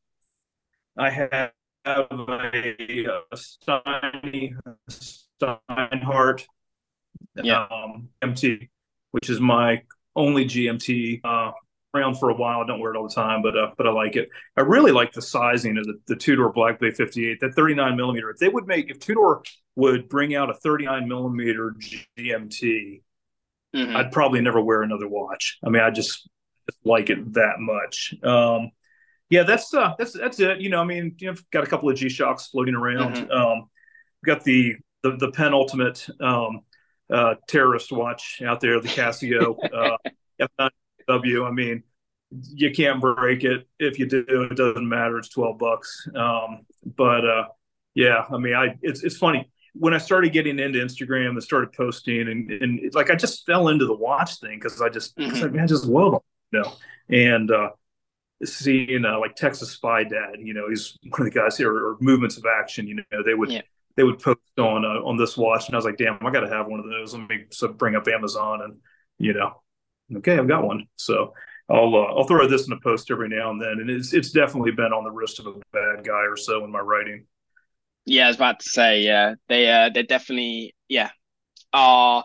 [0.98, 1.52] I have a,
[1.86, 2.02] a
[3.36, 4.54] Steiny,
[4.90, 6.46] Steinhart
[7.36, 7.68] yeah.
[7.72, 8.70] um, MT,
[9.12, 9.84] which is my
[10.16, 11.22] only GMT.
[11.24, 11.52] Uh,
[11.94, 12.62] around for a while.
[12.62, 14.30] I don't wear it all the time, but uh, but I like it.
[14.58, 18.30] I really like the sizing of the, the Tudor Black Bay 58, that 39 millimeter.
[18.30, 19.42] If they would make, if Tudor
[19.76, 21.76] would bring out a 39 millimeter
[22.18, 23.02] GMT,
[23.76, 23.96] mm-hmm.
[23.96, 25.58] I'd probably never wear another watch.
[25.66, 26.30] I mean, I just
[26.84, 28.14] like it that much.
[28.24, 28.72] Um,
[29.32, 30.60] Yeah, that's uh, that's that's it.
[30.60, 33.16] You know, I mean, you've got a couple of G Shocks floating around.
[33.16, 33.32] Mm-hmm.
[33.32, 33.70] Um,
[34.26, 36.62] got the the the penultimate um,
[37.12, 39.98] uh, terrorist watch out there, the Casio uh,
[41.10, 41.48] F9W.
[41.48, 41.84] I mean,
[42.30, 43.70] you can't break it.
[43.80, 45.18] If you do, it doesn't matter.
[45.18, 46.10] It's twelve bucks.
[46.14, 47.46] Um, but uh,
[47.96, 51.72] yeah, I mean, I it's it's funny when I started getting into Instagram and started
[51.72, 55.42] posting and, and like I just fell into the watch thing because I just mm-hmm.
[55.42, 56.74] I, mean, I just love them, you know.
[57.10, 57.70] And uh,
[58.44, 61.98] seeing uh, like Texas Spy Dad, you know, he's one of the guys here, or
[62.00, 63.62] Movements of Action, you know, they would yeah.
[63.96, 66.42] they would post on uh, on this watch, and I was like, damn, I got
[66.42, 67.14] to have one of those.
[67.14, 68.78] Let me so bring up Amazon, and
[69.18, 69.62] you know,
[70.18, 70.88] okay, I've got one.
[70.96, 71.34] So
[71.70, 74.32] I'll uh, I'll throw this in a post every now and then, and it's it's
[74.32, 77.26] definitely been on the wrist of a bad guy or so in my writing.
[78.06, 81.12] Yeah, I was about to say, yeah, they uh they definitely yeah
[81.74, 82.24] are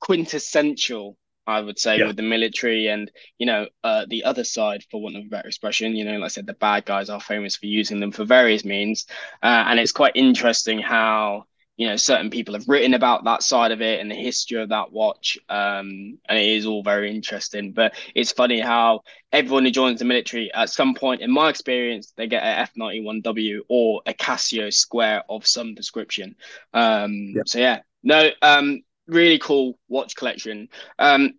[0.00, 1.16] quintessential
[1.46, 2.06] I would say, yeah.
[2.08, 5.48] with the military and, you know, uh, the other side, for want of a better
[5.48, 8.24] expression, you know, like I said, the bad guys are famous for using them for
[8.24, 9.06] various means.
[9.42, 11.44] Uh, and it's quite interesting how,
[11.76, 14.70] you know, certain people have written about that side of it and the history of
[14.70, 15.38] that watch.
[15.48, 17.72] Um, and it is all very interesting.
[17.72, 22.12] But it's funny how everyone who joins the military, at some point, in my experience,
[22.16, 26.34] they get an F91W or a Casio Square of some description.
[26.72, 27.42] Um, yeah.
[27.46, 27.80] So, yeah.
[28.02, 30.68] No, um, really cool watch collection.
[30.98, 31.34] Um,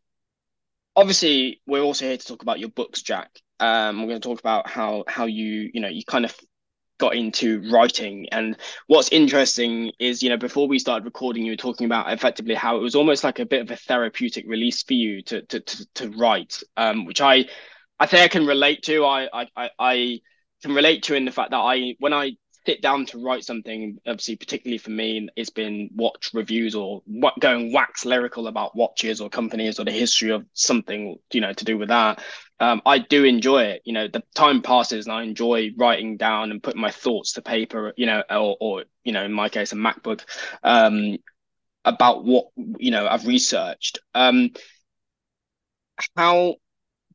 [0.96, 3.30] obviously, we're also here to talk about your books, Jack.
[3.60, 6.36] Um, we're going to talk about how how you you know you kind of
[6.98, 11.58] got into writing and what's interesting is you know before we started recording you were
[11.58, 14.94] talking about effectively how it was almost like a bit of a therapeutic release for
[14.94, 17.46] you to to to, to write um which i
[18.00, 20.20] i think i can relate to I, I i
[20.64, 22.32] can relate to in the fact that i when i
[22.68, 27.40] sit down to write something, obviously, particularly for me, it's been watch reviews or what
[27.40, 31.64] going wax lyrical about watches or companies or the history of something, you know, to
[31.64, 32.22] do with that.
[32.60, 33.84] Um, I do enjoy it.
[33.86, 37.42] You know, the time passes and I enjoy writing down and putting my thoughts to
[37.42, 40.24] paper, you know, or, or you know, in my case, a MacBook,
[40.62, 41.16] um,
[41.86, 42.48] about what,
[42.80, 44.00] you know, I've researched.
[44.14, 44.50] Um,
[46.18, 46.56] how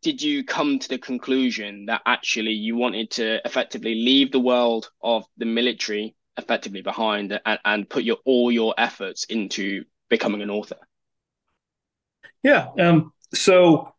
[0.03, 4.91] did you come to the conclusion that actually you wanted to effectively leave the world
[5.03, 10.51] of the military effectively behind and, and put your all your efforts into becoming an
[10.51, 10.77] author?
[12.43, 12.69] Yeah.
[12.79, 13.95] Um, so,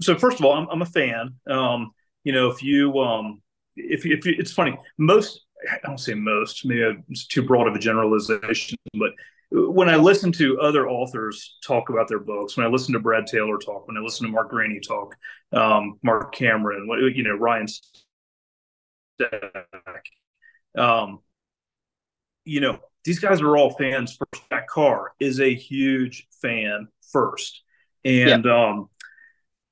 [0.00, 1.34] so first of all, I'm, I'm a fan.
[1.46, 1.92] Um,
[2.24, 3.42] you know, if you, um,
[3.76, 7.78] if, if it's funny, most, I don't say most, maybe it's too broad of a
[7.78, 9.12] generalization, but
[9.52, 13.26] when I listen to other authors talk about their books, when I listen to Brad
[13.26, 15.14] Taylor talk, when I listen to Mark Greaney talk,
[15.52, 19.42] um, Marc Cameron, you know, Ryan Steck,
[20.76, 21.20] um,
[22.44, 24.42] you know, these guys are all fans first.
[24.48, 27.62] Jack Carr is a huge fan first.
[28.04, 28.68] And, yeah.
[28.68, 28.88] um,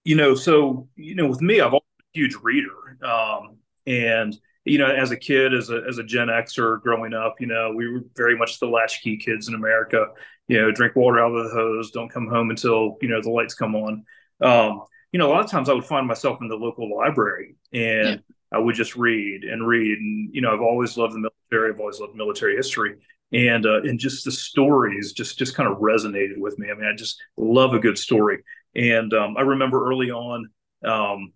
[0.05, 2.99] you know, so, you know, with me, I've always been a huge reader.
[3.03, 7.37] Um, and, you know, as a kid, as a as a Gen Xer growing up,
[7.41, 10.07] you know, we were very much the latchkey kids in America.
[10.49, 13.31] You know, drink water out of the hose, don't come home until you know the
[13.31, 14.05] lights come on.
[14.43, 17.57] Um, you know, a lot of times I would find myself in the local library
[17.73, 18.17] and yeah.
[18.53, 19.99] I would just read and read.
[19.99, 21.73] And you know, I've always loved the military.
[21.73, 22.97] I've always loved military history,
[23.33, 26.71] and uh, and just the stories just just kind of resonated with me.
[26.71, 28.43] I mean, I just love a good story.
[28.75, 30.51] And um, I remember early on.
[30.85, 31.33] Um,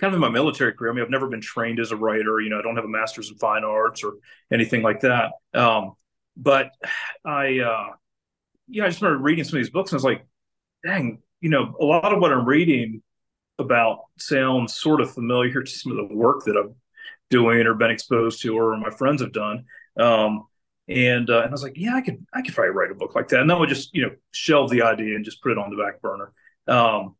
[0.00, 2.40] kind of in my military career, I mean, I've never been trained as a writer.
[2.40, 4.14] You know, I don't have a master's in fine arts or
[4.52, 5.32] anything like that.
[5.54, 5.94] Um,
[6.36, 6.70] but
[7.24, 7.86] I, uh,
[8.68, 10.26] yeah, I just started reading some of these books and I was like,
[10.84, 13.02] dang, you know, a lot of what I'm reading
[13.58, 16.74] about sounds sort of familiar to some of the work that I'm
[17.30, 19.64] doing or been exposed to or my friends have done.
[19.98, 20.46] Um,
[20.88, 23.14] and, uh, and I was like, yeah, I could, I could probably write a book
[23.14, 23.40] like that.
[23.40, 25.82] And then we just, you know, shelve the idea and just put it on the
[25.82, 26.32] back burner.
[26.66, 27.16] Um,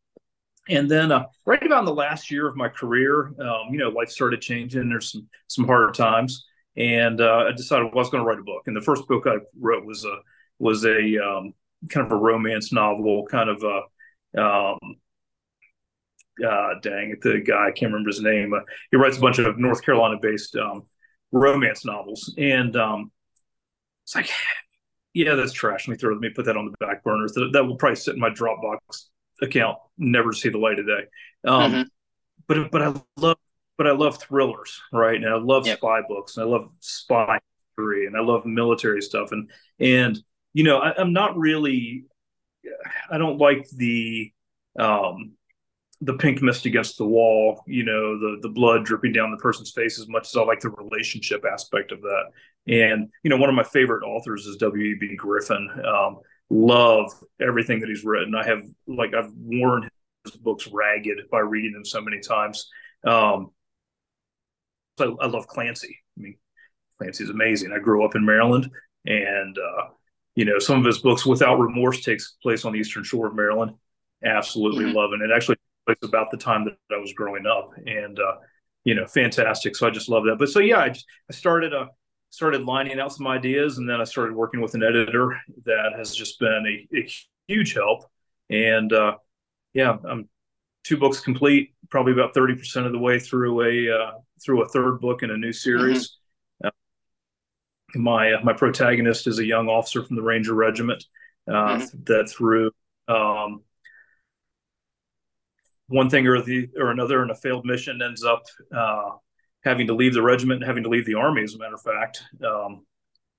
[0.69, 3.89] and then uh, right about in the last year of my career, um, you know,
[3.89, 4.89] life started changing.
[4.89, 6.45] There's some some harder times,
[6.77, 8.63] and uh, I decided I was going to write a book.
[8.67, 10.17] And the first book I wrote was a
[10.59, 11.53] was a um,
[11.89, 14.79] kind of a romance novel, kind of a um,
[16.45, 18.53] uh, dang it, the guy I can't remember his name.
[18.53, 20.83] Uh, he writes a bunch of North Carolina based um,
[21.31, 23.11] romance novels, and um,
[24.05, 24.29] it's like,
[25.13, 25.87] yeah, that's trash.
[25.87, 26.13] Let me throw.
[26.13, 27.27] Let me put that on the back burner.
[27.27, 29.09] That, that will probably sit in my Dropbox
[29.41, 31.05] account never see the light of day.
[31.45, 31.81] Um, mm-hmm.
[32.47, 33.37] But but I love
[33.77, 35.15] but I love thrillers, right?
[35.15, 35.79] And I love yep.
[35.79, 40.19] spy books, and I love spy history, and I love military stuff, and and
[40.53, 42.05] you know I, am not really
[43.09, 44.31] I don't like the
[44.79, 45.33] um,
[46.01, 49.71] the pink mist against the wall, you know, the the blood dripping down the person's
[49.71, 52.23] face as much as I like the relationship aspect of that.
[52.67, 54.83] And you know, one of my favorite authors is W.
[54.83, 54.97] E.
[54.99, 55.15] B.
[55.15, 55.69] Griffin.
[55.85, 56.19] Um,
[56.53, 57.11] love
[57.41, 58.35] everything that he's written.
[58.35, 59.89] I have like I've worn
[60.23, 62.69] his books ragged by reading them so many times.
[63.05, 63.51] Um,
[64.99, 65.97] I, I love Clancy.
[66.17, 66.37] I mean,
[66.97, 67.71] Clancy's amazing.
[67.71, 68.69] I grew up in Maryland,
[69.05, 69.89] and uh,
[70.35, 73.35] you know, some of his books, Without Remorse, takes place on the Eastern Shore of
[73.35, 73.73] Maryland.
[74.23, 74.95] Absolutely mm-hmm.
[74.95, 75.33] loving it.
[75.35, 78.35] Actually, it's about the time that I was growing up, and uh,
[78.83, 79.75] you know, fantastic.
[79.75, 80.37] So I just love that.
[80.37, 81.87] But so yeah, I, just, I started uh,
[82.33, 86.15] started lining out some ideas, and then I started working with an editor that has
[86.15, 87.07] just been a, a
[87.47, 88.05] huge help.
[88.49, 89.17] And uh,
[89.75, 90.27] yeah, I'm
[90.83, 94.11] two books complete, probably about thirty percent of the way through a uh,
[94.43, 96.17] through a third book in a new series.
[96.63, 96.69] Mm-hmm.
[96.69, 101.05] Uh, my uh, my protagonist is a young officer from the Ranger Regiment
[101.47, 102.03] uh, mm-hmm.
[102.05, 102.71] that through
[103.07, 103.61] um,
[105.85, 108.41] one thing or the or another in a failed mission ends up
[108.75, 109.11] uh,
[109.63, 112.23] having to leave the regiment having to leave the army, as a matter of fact,
[112.45, 112.85] um,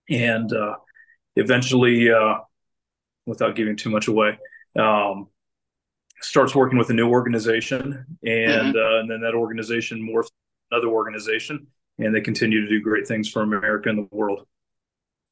[0.08, 0.76] and uh,
[1.36, 2.36] eventually, uh,
[3.26, 4.38] without giving too much away,
[4.78, 5.28] um,
[6.20, 8.76] starts working with a new organization, and mm-hmm.
[8.76, 10.30] Uh, and then that organization morphs
[10.70, 11.66] another organization,
[11.98, 14.46] and they continue to do great things for America and the world.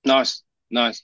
[0.04, 1.02] Nice, nice.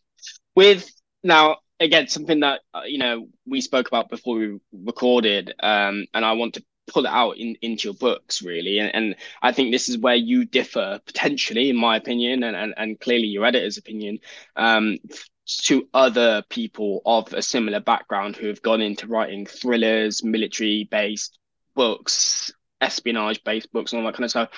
[0.55, 0.91] With
[1.23, 6.25] now again something that uh, you know we spoke about before we recorded um, and
[6.25, 8.79] i want to pull it out in, into your books really.
[8.79, 12.75] And, and i think this is where you differ potentially in my opinion and, and,
[12.77, 14.19] and clearly your editor's opinion
[14.57, 14.99] um,
[15.47, 21.39] to other people of a similar background who have gone into writing thrillers military based
[21.75, 24.49] books espionage based books and all that kind of stuff.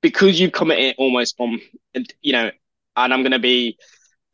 [0.00, 1.60] Because you've come at it almost from
[2.20, 2.50] you know
[2.96, 3.78] and i'm going to be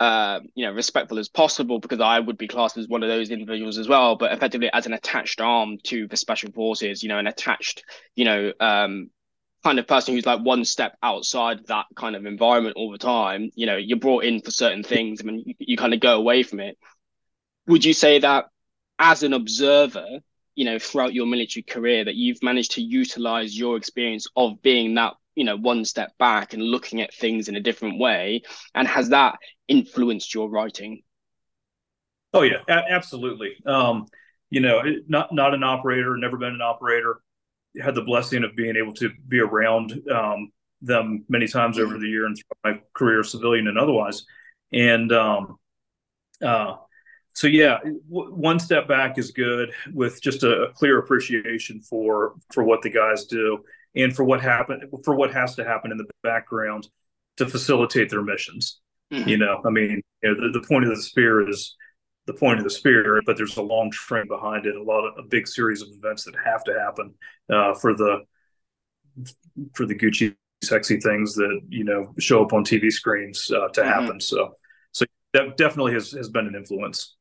[0.01, 3.31] uh, you know, respectful as possible because I would be classed as one of those
[3.31, 7.19] individuals as well, but effectively as an attached arm to the special forces, you know,
[7.19, 7.83] an attached,
[8.15, 9.11] you know, um,
[9.65, 13.51] kind of person who's like one step outside that kind of environment all the time.
[13.57, 15.21] You know, you're brought in for certain things.
[15.21, 16.79] I mean, you, you kind of go away from it.
[17.67, 18.47] Would you say that
[19.01, 20.07] as an observer,
[20.55, 24.95] you know, throughout your military career, that you've managed to utilize your experience of being
[24.95, 28.43] that you know one step back and looking at things in a different way
[28.75, 31.02] and has that influenced your writing?
[32.33, 33.57] Oh yeah a- absolutely.
[33.66, 34.07] Um
[34.50, 37.20] you know not not an operator never been an operator.
[37.81, 40.50] Had the blessing of being able to be around um,
[40.81, 44.24] them many times over the year and through my career civilian and otherwise.
[44.72, 45.57] And um
[46.42, 46.76] uh
[47.35, 52.35] so yeah w- one step back is good with just a, a clear appreciation for
[52.52, 55.98] for what the guys do and for what happened for what has to happen in
[55.98, 56.88] the background
[57.37, 58.81] to facilitate their missions.
[59.12, 59.29] Mm-hmm.
[59.29, 61.77] You know, I mean, you know, the, the point of the spear is
[62.27, 65.14] the point of the spear, but there's a long train behind it, a lot of
[65.18, 67.14] a big series of events that have to happen
[67.51, 68.21] uh, for the
[69.75, 73.81] for the Gucci sexy things that you know show up on TV screens uh, to
[73.81, 73.88] mm-hmm.
[73.88, 74.21] happen.
[74.21, 74.55] So,
[74.92, 77.16] so that definitely has has been an influence.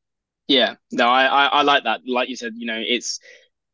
[0.46, 2.00] Yeah, no, I, I I like that.
[2.06, 3.20] Like you said, you know, it's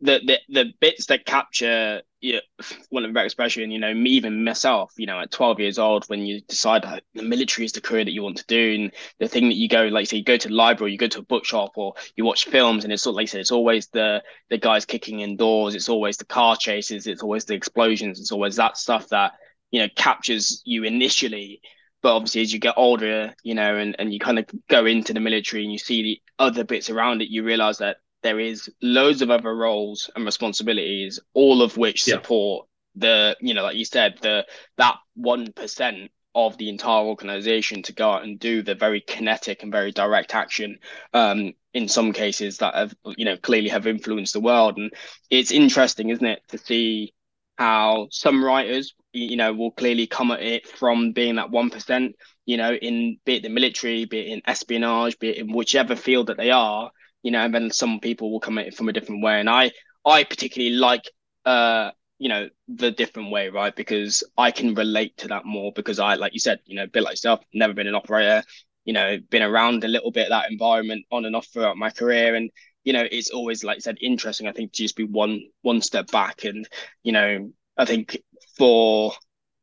[0.04, 2.40] the the the bits that capture you know,
[2.90, 6.20] one of expression, you know, me, even myself, you know, at 12 years old, when
[6.20, 9.48] you decide the military is the career that you want to do, and the thing
[9.48, 11.72] that you go, like, say, you go to the library, you go to a bookshop,
[11.76, 14.58] or you watch films, and it's sort of like I said, it's always the the
[14.58, 18.76] guys kicking indoors, it's always the car chases, it's always the explosions, it's always that
[18.78, 19.32] stuff that
[19.70, 21.60] you know captures you initially.
[22.02, 25.14] But obviously, as you get older, you know, and, and you kind of go into
[25.14, 28.68] the military and you see the other bits around it, you realize that there is
[28.82, 32.14] loads of other roles and responsibilities, all of which yeah.
[32.14, 34.44] support the, you know, like you said, the
[34.78, 39.62] that one percent of the entire organization to go out and do the very kinetic
[39.62, 40.78] and very direct action
[41.12, 44.92] um, in some cases that have you know clearly have influenced the world and
[45.30, 47.12] it's interesting isn't it to see
[47.56, 52.12] how some writers you know will clearly come at it from being that 1%
[52.46, 55.94] you know in be it the military be it in espionage be it in whichever
[55.94, 56.90] field that they are
[57.24, 59.40] you know, and then some people will come at it from a different way.
[59.40, 59.72] And I,
[60.04, 61.10] I particularly like,
[61.46, 63.74] uh, you know, the different way, right?
[63.74, 66.86] Because I can relate to that more because I, like you said, you know, a
[66.86, 68.44] bit like yourself, never been an operator,
[68.84, 72.34] you know, been around a little bit that environment on and off throughout my career.
[72.34, 72.50] And,
[72.84, 76.10] you know, it's always, like said, interesting, I think, to just be one, one step
[76.10, 76.44] back.
[76.44, 76.68] And,
[77.02, 78.18] you know, I think
[78.58, 79.14] for,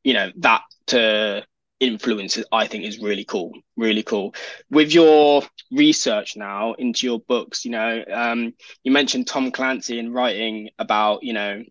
[0.03, 1.45] you know, that to,
[1.82, 4.34] influence i think is really cool really cool.
[4.70, 8.54] With your research now into your books you know um,
[8.84, 11.64] you mentioned tom clancy and writing about you know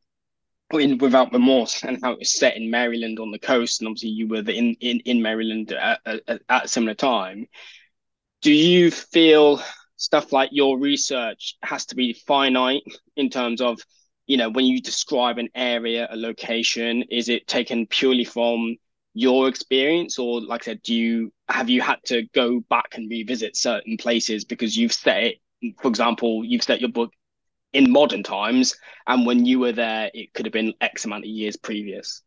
[0.72, 4.10] in without remorse and how it was set in maryland on the coast and obviously
[4.10, 7.46] you were in, in in maryland at, at, at a similar time.
[8.42, 9.62] Do you feel
[9.96, 12.82] stuff like your research has to be finite
[13.16, 13.78] in terms of
[14.26, 18.76] you know when you describe an area a location is it taken purely from
[19.14, 23.10] your experience or like i said do you have you had to go back and
[23.10, 25.36] revisit certain places because you've set it
[25.80, 27.10] for example you've set your book
[27.72, 31.30] in modern times and when you were there it could have been x amount of
[31.30, 32.22] years previous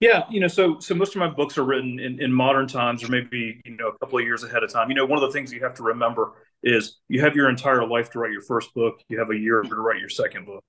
[0.00, 3.02] Yeah, you know, so so most of my books are written in, in modern times,
[3.04, 4.90] or maybe you know a couple of years ahead of time.
[4.90, 6.32] You know, one of the things you have to remember
[6.62, 9.00] is you have your entire life to write your first book.
[9.08, 10.64] You have a year to write your second book.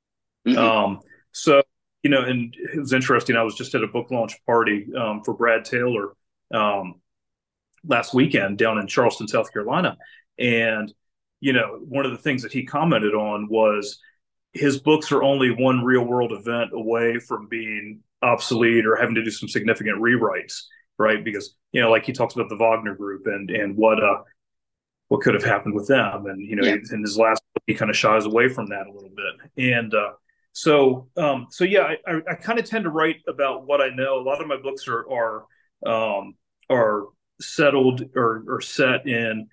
[0.48, 0.58] Mm-hmm.
[0.58, 1.00] Um,
[1.32, 1.64] so
[2.06, 3.36] you know, and it was interesting.
[3.36, 6.16] I was just at a book launch party um, for Brad Taylor
[6.54, 7.02] um,
[7.84, 9.98] last weekend down in Charleston, South Carolina,
[10.38, 10.94] and
[11.40, 13.98] you know, one of the things that he commented on was
[14.54, 19.24] his books are only one real world event away from being obsolete or having to
[19.24, 20.62] do some significant rewrites,
[21.00, 21.24] right?
[21.24, 24.22] Because you know, like he talks about the Wagner Group and and what uh
[25.08, 26.76] what could have happened with them, and you know, yeah.
[26.92, 29.92] in his last book, he kind of shies away from that a little bit, and
[29.96, 30.12] uh,
[30.56, 33.90] so um, so yeah, I, I, I kind of tend to write about what I
[33.90, 34.20] know.
[34.20, 35.46] A lot of my books are are
[35.86, 36.36] um,
[36.70, 37.08] are
[37.42, 39.50] settled or, or set in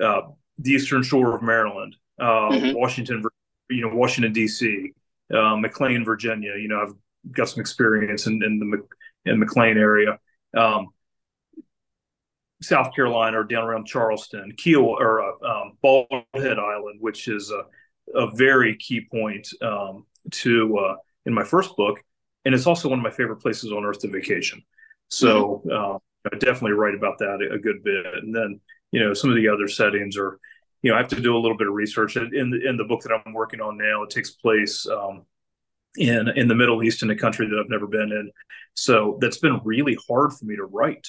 [0.00, 0.20] uh,
[0.58, 2.78] the Eastern Shore of Maryland, uh, mm-hmm.
[2.78, 3.24] Washington,
[3.70, 4.92] you know, Washington D.C.,
[5.32, 6.52] uh, McLean, Virginia.
[6.58, 10.18] You know, I've got some experience in, in the in McLean area.
[10.54, 10.88] Um,
[12.60, 17.50] South Carolina or down around Charleston, Keel or uh, um, Bald Head Island, which is
[17.50, 17.62] a,
[18.14, 20.96] a very key point um, to uh,
[21.26, 22.02] in my first book,
[22.44, 24.62] and it's also one of my favorite places on earth to vacation.
[25.08, 25.94] So mm-hmm.
[25.94, 25.98] uh,
[26.32, 28.06] I definitely write about that a good bit.
[28.06, 28.60] And then
[28.90, 30.38] you know some of the other settings are,
[30.82, 32.84] you know, I have to do a little bit of research in the, in the
[32.84, 34.02] book that I'm working on now.
[34.02, 35.24] It takes place um,
[35.96, 38.30] in in the Middle East in a country that I've never been in.
[38.74, 41.08] So that's been really hard for me to write.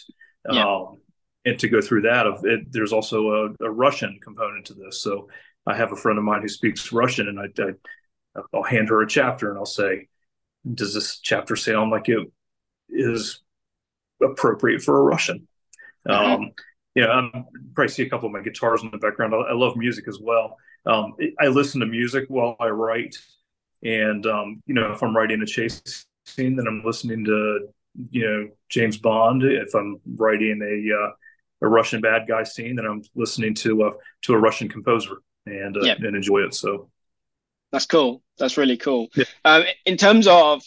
[0.51, 0.65] Yeah.
[0.65, 0.99] Um,
[1.45, 3.29] and to go through that, of it, there's also
[3.61, 5.01] a, a, Russian component to this.
[5.01, 5.29] So
[5.65, 7.71] I have a friend of mine who speaks Russian, and I, I
[8.53, 10.07] I'll hand her a chapter, and I'll say,
[10.71, 12.27] "Does this chapter sound like it
[12.89, 13.41] is
[14.21, 15.47] appropriate for a Russian?"
[16.07, 16.43] Mm-hmm.
[16.43, 16.51] Um,
[16.95, 17.31] yeah, I'm
[17.73, 19.33] probably see a couple of my guitars in the background.
[19.33, 20.57] I, I love music as well.
[20.85, 23.17] Um, I listen to music while I write.
[23.83, 27.67] And um, you know, if I'm writing a chase scene, then I'm listening to
[28.11, 29.43] you know James Bond.
[29.43, 31.11] If I'm writing a uh,
[31.61, 33.91] a Russian bad guy scene, then I'm listening to a
[34.23, 35.97] to a Russian composer and uh, yep.
[35.99, 36.53] and enjoy it.
[36.53, 36.89] So
[37.73, 38.21] that's cool.
[38.37, 39.09] That's really cool.
[39.15, 39.25] Yeah.
[39.43, 40.63] Um, in terms of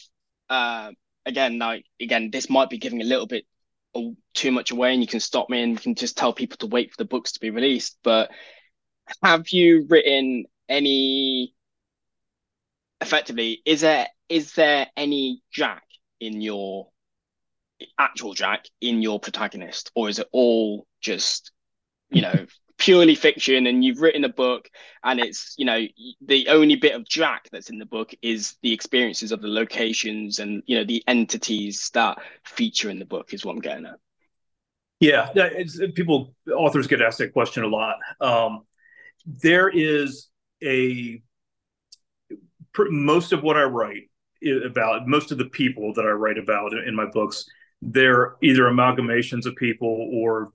[0.51, 0.91] uh,
[1.25, 3.47] again, like again, this might be giving a little bit
[4.35, 6.67] too much away, and you can stop me and you can just tell people to
[6.67, 7.97] wait for the books to be released.
[8.03, 8.33] But
[9.23, 11.55] have you written any
[13.01, 15.85] effectively, is there is there any Jack
[16.19, 16.89] in your
[18.01, 21.53] actual Jack in your protagonist, or is it all just
[22.11, 22.47] you know
[22.79, 24.69] purely fiction and you've written a book
[25.03, 25.87] and it's you know
[26.27, 30.39] the only bit of jack that's in the book is the experiences of the locations
[30.39, 33.99] and you know the entities that feature in the book is what i'm getting at.
[35.01, 35.31] Yeah
[35.95, 37.97] people authors get asked that question a lot.
[38.21, 38.63] Um,
[39.27, 40.29] there is
[40.63, 41.21] a
[42.79, 44.11] most of what I write
[44.65, 47.47] about, most of the people that I write about in my books,
[47.81, 50.51] they're either amalgamations of people or,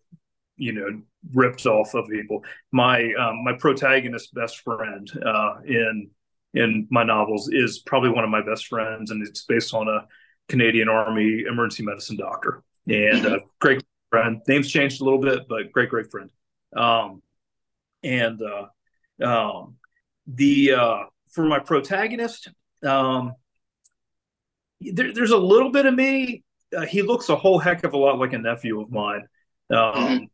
[0.56, 1.02] you know,
[1.34, 2.44] ripped off of people.
[2.72, 6.10] My um, my protagonist best friend uh, in
[6.54, 10.08] in my novels is probably one of my best friends, and it's based on a
[10.50, 14.42] Canadian Army emergency medicine doctor and a great friend.
[14.48, 16.30] Name's changed a little bit, but great great friend.
[16.76, 17.22] Um,
[18.04, 19.76] and uh, um,
[20.28, 22.50] the uh, for my protagonist,
[22.84, 23.34] um,
[24.82, 26.44] there, there's a little bit of me.
[26.76, 29.28] Uh, he looks a whole heck of a lot like a nephew of mine.
[29.70, 30.30] Um,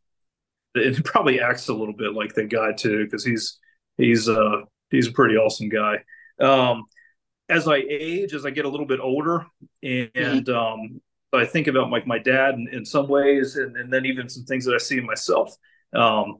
[0.78, 3.58] It probably acts a little bit like the guy too, because he's
[3.96, 5.98] he's uh he's a pretty awesome guy.
[6.40, 6.84] Um,
[7.48, 9.46] as I age, as I get a little bit older,
[9.82, 10.54] and mm-hmm.
[10.54, 11.00] um,
[11.32, 14.44] I think about like my dad in, in some ways, and, and, then even some
[14.44, 15.54] things that I see in myself.
[15.94, 16.36] Um,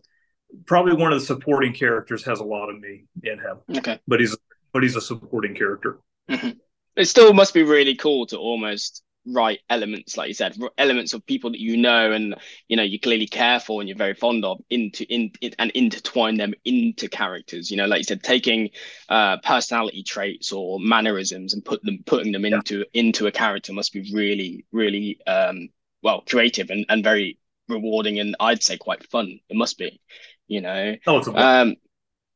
[0.67, 3.59] probably one of the supporting characters has a lot of me in him.
[3.77, 4.37] Okay, but he's
[4.73, 5.99] but he's a supporting character.
[6.31, 6.51] Mm-hmm.
[6.97, 9.03] It still must be really cool to almost
[9.33, 12.35] write elements, like you said, elements of people that you know and
[12.69, 15.71] you know you clearly care for and you're very fond of into in, in and
[15.73, 17.71] intertwine them into characters.
[17.71, 18.71] You know, like you said, taking
[19.09, 22.85] uh, personality traits or mannerisms and put them putting them into yeah.
[22.95, 25.69] into a character must be really really um,
[26.03, 29.41] well creative and, and very rewarding and I'd say quite fun.
[29.49, 30.01] It must be,
[30.47, 30.97] you know.
[31.07, 31.77] Oh, um,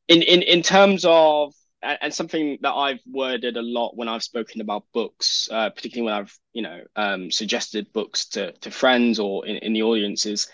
[0.08, 4.60] in in in terms of and something that I've worded a lot when I've spoken
[4.60, 9.46] about books, uh, particularly when I've you know um, suggested books to to friends or
[9.46, 10.48] in, in the audience is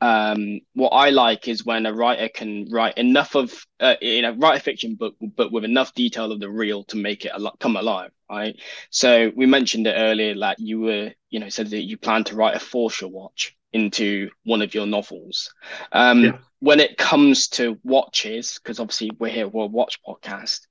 [0.00, 4.32] um, what I like is when a writer can write enough of uh, you know
[4.32, 7.56] write a fiction book, but with enough detail of the real to make it al-
[7.60, 8.10] come alive.
[8.30, 8.58] Right.
[8.90, 12.36] So we mentioned it earlier that you were you know said that you plan to
[12.36, 15.52] write a Forscher watch into one of your novels.
[15.92, 16.38] Um, yeah.
[16.60, 20.66] When it comes to watches, because obviously we're here, we're a watch podcast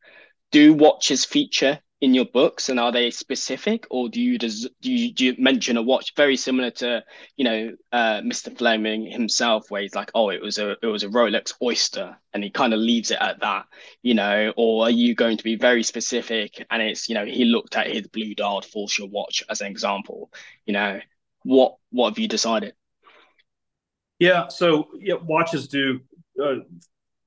[0.52, 4.92] do watches feature in your books, and are they specific, or do you does do
[4.92, 7.04] you, do you mention a watch very similar to
[7.36, 8.58] you know uh, Mr.
[8.58, 12.44] Fleming himself, where he's like, oh, it was a it was a Rolex Oyster, and
[12.44, 13.66] he kind of leaves it at that,
[14.02, 17.44] you know, or are you going to be very specific, and it's you know he
[17.44, 20.32] looked at his blue dialed Forscher watch as an example,
[20.66, 21.00] you know,
[21.44, 22.74] what what have you decided?
[24.20, 26.02] Yeah, so yeah, watches do.
[26.42, 26.56] Uh,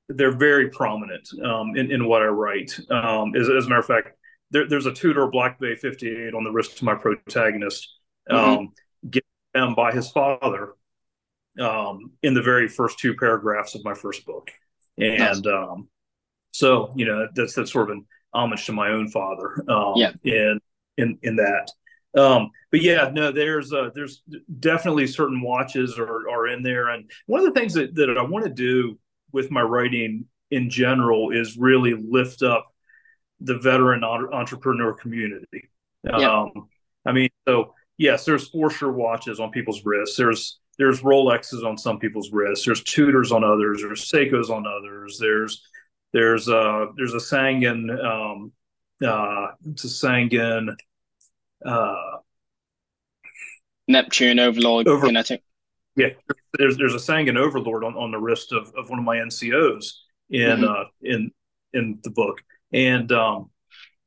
[0.09, 2.77] they're very prominent um, in, in what I write.
[2.89, 4.09] Um, as, as a matter of fact,
[4.51, 7.89] there, there's a Tudor Black Bay 58 on the wrist of my protagonist,
[8.29, 9.09] um, mm-hmm.
[9.09, 10.73] given them by his father
[11.59, 14.51] um, in the very first two paragraphs of my first book.
[14.97, 15.45] And nice.
[15.47, 15.87] um,
[16.51, 20.11] so, you know, that's that's sort of an homage to my own father um, yeah.
[20.23, 20.59] in
[20.97, 21.71] in in that.
[22.15, 24.21] Um, but yeah, no, there's uh, there's
[24.59, 28.21] definitely certain watches are, are in there, and one of the things that, that I
[28.21, 28.99] want to do
[29.33, 32.67] with my writing in general is really lift up
[33.41, 35.69] the veteran entrepreneur community.
[36.03, 36.43] Yeah.
[36.43, 36.69] Um,
[37.05, 40.15] I mean, so yes, there's Forscher watches on people's wrists.
[40.15, 42.65] There's there's Rolexes on some people's wrists.
[42.65, 43.81] There's Tudors on others.
[43.81, 45.17] There's Seikos on others.
[45.19, 45.61] There's
[46.13, 48.51] there's uh there's a Sangin um
[49.05, 50.75] uh it's a Sangin
[51.65, 52.17] uh
[53.87, 55.43] Neptune Overlord over, kinetic.
[55.95, 56.09] Yeah,
[56.57, 59.93] there's there's a Sangin Overlord on, on the wrist of, of one of my NCOs
[60.29, 60.63] in mm-hmm.
[60.63, 61.31] uh in
[61.73, 62.41] in the book.
[62.71, 63.49] And um,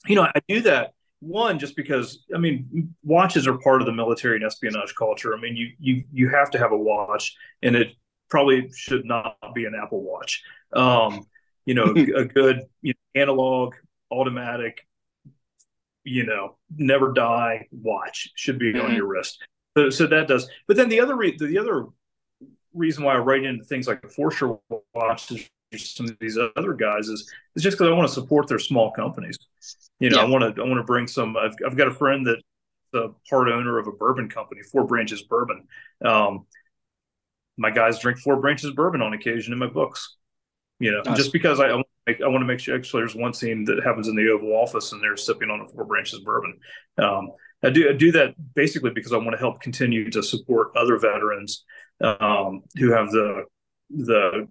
[0.06, 3.92] you know, I do that one just because I mean, watches are part of the
[3.92, 5.34] military and espionage culture.
[5.36, 7.92] I mean, you you you have to have a watch, and it
[8.28, 10.42] probably should not be an Apple Watch.
[10.72, 11.26] Um,
[11.64, 13.74] you know, a, a good you know, analog,
[14.10, 14.86] automatic,
[16.04, 18.86] you know, never die watch should be mm-hmm.
[18.86, 19.44] on your wrist.
[19.76, 20.48] So, so that does.
[20.66, 21.86] But then the other re- the other
[22.72, 24.58] reason why I write into things like a Forscher
[24.94, 25.30] watch
[25.72, 28.58] is some of these other guys is is just because I want to support their
[28.58, 29.38] small companies.
[30.00, 30.22] You know, yeah.
[30.22, 31.36] I want to I want to bring some.
[31.36, 32.42] I've, I've got a friend that
[32.92, 35.66] the part owner of a bourbon company, Four Branches Bourbon.
[36.04, 36.46] Um,
[37.58, 40.16] my guys drink Four Branches Bourbon on occasion in my books.
[40.78, 41.16] You know, nice.
[41.16, 42.76] just because I, I, want make, I want to make sure.
[42.76, 45.68] Actually, there's one scene that happens in the Oval Office, and they're sipping on a
[45.68, 46.58] Four Branches Bourbon.
[46.98, 47.32] Um,
[47.66, 50.98] I do I do that basically because I want to help continue to support other
[50.98, 51.64] veterans
[52.00, 53.44] um, who have the
[53.90, 54.48] the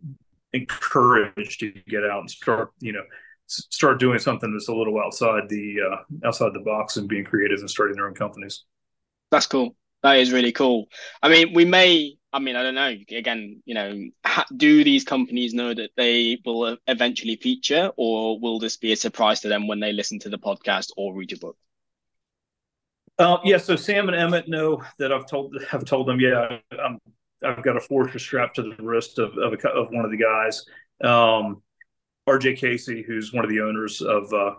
[0.53, 3.03] encouraged to get out and start, you know,
[3.47, 7.59] start doing something that's a little outside the uh, outside the box and being creative
[7.59, 8.63] and starting their own companies.
[9.31, 9.75] That's cool.
[10.03, 10.87] That is really cool.
[11.21, 12.17] I mean, we may.
[12.33, 12.93] I mean, I don't know.
[13.17, 13.97] Again, you know,
[14.57, 19.39] do these companies know that they will eventually feature, or will this be a surprise
[19.41, 21.57] to them when they listen to the podcast or read your book?
[23.17, 26.19] Uh, yeah, so Sam and Emmett know that I've told have told them.
[26.19, 26.99] Yeah, I'm
[27.43, 30.17] I've got a Forscher strapped to the wrist of of, a, of one of the
[30.17, 30.65] guys.
[31.03, 31.61] Um,
[32.27, 34.55] RJ Casey, who's one of the owners of uh,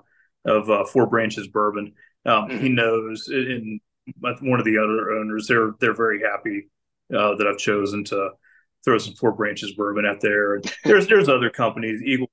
[0.46, 1.92] of uh, Four Branches Bourbon,
[2.24, 2.58] um, mm-hmm.
[2.58, 3.28] he knows.
[3.28, 3.80] And
[4.40, 6.68] one of the other owners, they're they're very happy
[7.14, 8.30] uh, that I've chosen to
[8.84, 10.54] throw some Four Branches Bourbon out there.
[10.54, 12.30] And there's there's other companies, Eagle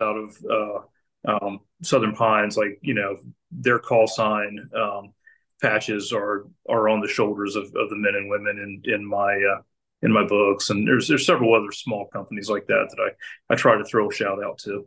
[0.00, 3.16] out of uh, um, Southern Pines, like you know
[3.50, 5.12] their call sign um,
[5.64, 9.34] patches are are on the shoulders of, of the men and women in in my
[9.34, 9.62] uh,
[10.02, 13.56] in my books, and there's there's several other small companies like that that I I
[13.56, 14.86] try to throw a shout out to.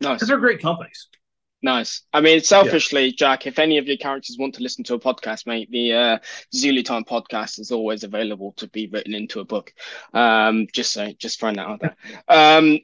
[0.00, 1.08] Nice, because they're great companies.
[1.62, 2.02] Nice.
[2.12, 3.12] I mean, selfishly, yeah.
[3.16, 6.18] Jack, if any of your characters want to listen to a podcast, mate, the uh,
[6.54, 9.72] Zulu Time podcast is always available to be written into a book.
[10.12, 11.96] Um, just so, just throwing that out there.
[12.28, 12.78] Um,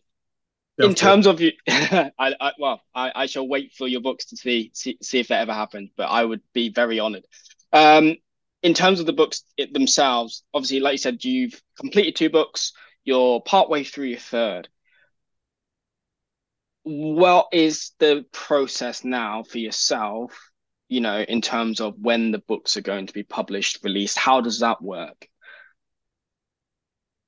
[0.78, 4.36] in terms of you, I, I, well, I, I shall wait for your books to
[4.36, 5.90] see, see see if that ever happens.
[5.96, 7.26] But I would be very honoured.
[7.72, 8.16] Um,
[8.62, 9.42] in terms of the books
[9.72, 12.72] themselves, obviously, like you said, you've completed two books.
[13.04, 14.68] You're partway through your third.
[16.84, 20.36] What is the process now for yourself?
[20.88, 24.18] You know, in terms of when the books are going to be published, released.
[24.18, 25.28] How does that work?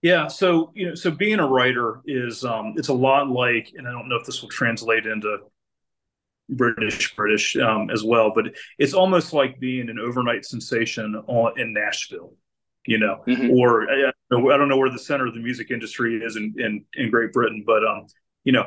[0.05, 3.88] Yeah, so you know, so being a writer is um, it's a lot like, and
[3.88, 5.38] I don't know if this will translate into
[6.50, 11.72] British British um, as well, but it's almost like being an overnight sensation on, in
[11.72, 12.34] Nashville,
[12.84, 13.50] you know, mm-hmm.
[13.50, 16.84] or I, I, don't know where the center of the music industry is in in,
[16.92, 18.07] in Great Britain, but um,
[18.44, 18.66] you know,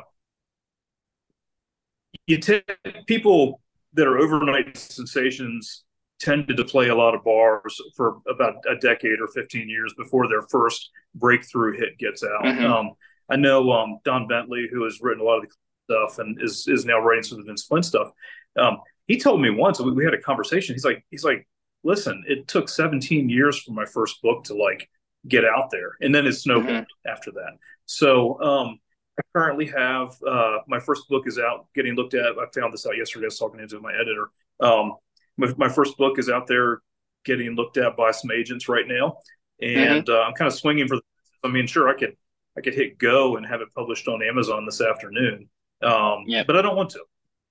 [2.26, 2.68] you take
[3.06, 3.60] people
[3.92, 5.84] that are overnight sensations
[6.20, 10.28] tended to play a lot of bars for about a decade or 15 years before
[10.28, 12.44] their first breakthrough hit gets out.
[12.44, 12.64] Mm-hmm.
[12.64, 12.90] Um,
[13.30, 15.54] I know um, Don Bentley, who has written a lot of the
[15.88, 18.10] stuff and is is now writing some of the Vince Flynn stuff.
[18.58, 20.74] Um, he told me once we, we had a conversation.
[20.74, 21.46] He's like, he's like,
[21.82, 24.88] listen, it took 17 years for my first book to like
[25.26, 27.10] get out there, and then it snowballed mm-hmm.
[27.10, 27.52] after that.
[27.86, 28.78] So um,
[29.18, 32.38] I currently have uh, my first book is out, getting looked at.
[32.38, 33.26] I found this out yesterday.
[33.26, 34.30] I was talking to my editor.
[34.60, 34.96] Um,
[35.38, 36.80] my, my, first book is out there,
[37.24, 39.18] getting looked at by some agents right now,
[39.60, 40.12] and mm-hmm.
[40.12, 40.96] uh, I'm kind of swinging for.
[40.96, 41.02] The,
[41.44, 42.16] I mean, sure, I could
[42.56, 45.48] I could hit go and have it published on Amazon this afternoon.
[45.82, 46.42] Um, yeah.
[46.44, 47.04] But I don't want to.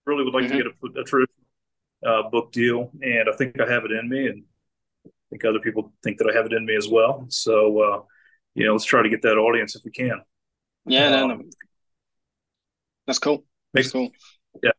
[0.05, 0.57] Really would like mm-hmm.
[0.57, 1.25] to get a, a true
[2.05, 4.43] uh, book deal, and I think I have it in me, and
[5.05, 7.25] I think other people think that I have it in me as well.
[7.29, 8.01] So, uh,
[8.53, 10.21] you know, let's try to get that audience if we can.
[10.85, 11.43] Yeah, um, no, no.
[13.05, 13.43] That's cool.
[13.73, 14.11] That's cool.
[14.63, 14.71] Yeah.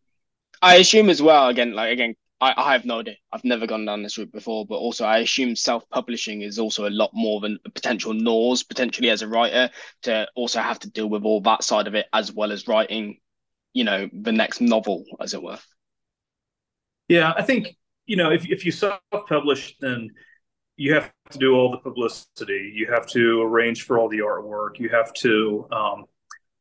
[0.60, 1.48] I assume as well.
[1.48, 3.16] Again, like again, I, I have no idea.
[3.32, 6.90] I've never gone down this route before, but also I assume self-publishing is also a
[6.90, 9.70] lot more than a potential nose potentially as a writer
[10.02, 13.18] to also have to deal with all that side of it as well as writing,
[13.72, 15.58] you know, the next novel, as it were.
[17.08, 17.76] Yeah, I think
[18.06, 20.10] you know if if you self-publish, then
[20.76, 22.72] you have to do all the publicity.
[22.74, 24.78] You have to arrange for all the artwork.
[24.78, 26.04] You have to um,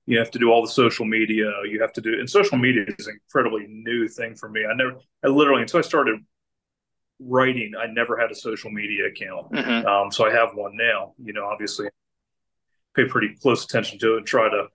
[0.08, 1.52] you have to do all the social media.
[1.70, 4.66] You have to do and social media is an incredibly new thing for me.
[4.66, 6.20] I never, I literally until I started
[7.20, 9.52] writing, I never had a social media account.
[9.52, 9.86] Mm-hmm.
[9.86, 11.14] Um, so I have one now.
[11.24, 11.90] You know, obviously,
[12.96, 14.68] pay pretty close attention to it and try to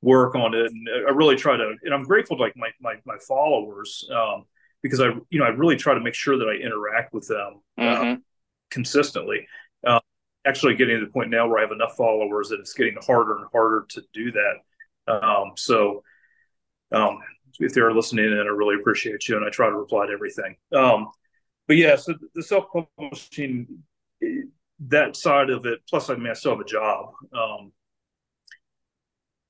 [0.00, 0.72] work on it.
[0.72, 4.08] And I really try to, and I'm grateful to like my my, my followers.
[4.12, 4.44] Um,
[4.82, 7.60] because I, you know, I really try to make sure that I interact with them
[7.78, 8.12] uh, mm-hmm.
[8.12, 8.16] uh,
[8.70, 9.46] consistently.
[9.86, 10.00] Uh,
[10.46, 13.38] actually, getting to the point now where I have enough followers that it's getting harder
[13.38, 14.54] and harder to do that.
[15.08, 16.02] Um, so,
[16.92, 17.18] um,
[17.60, 20.56] if they're listening in, I really appreciate you, and I try to reply to everything.
[20.72, 21.08] Um,
[21.66, 23.66] but yeah, so the self-publishing,
[24.80, 27.12] that side of it, plus I mean, I still have a job.
[27.32, 27.72] Um,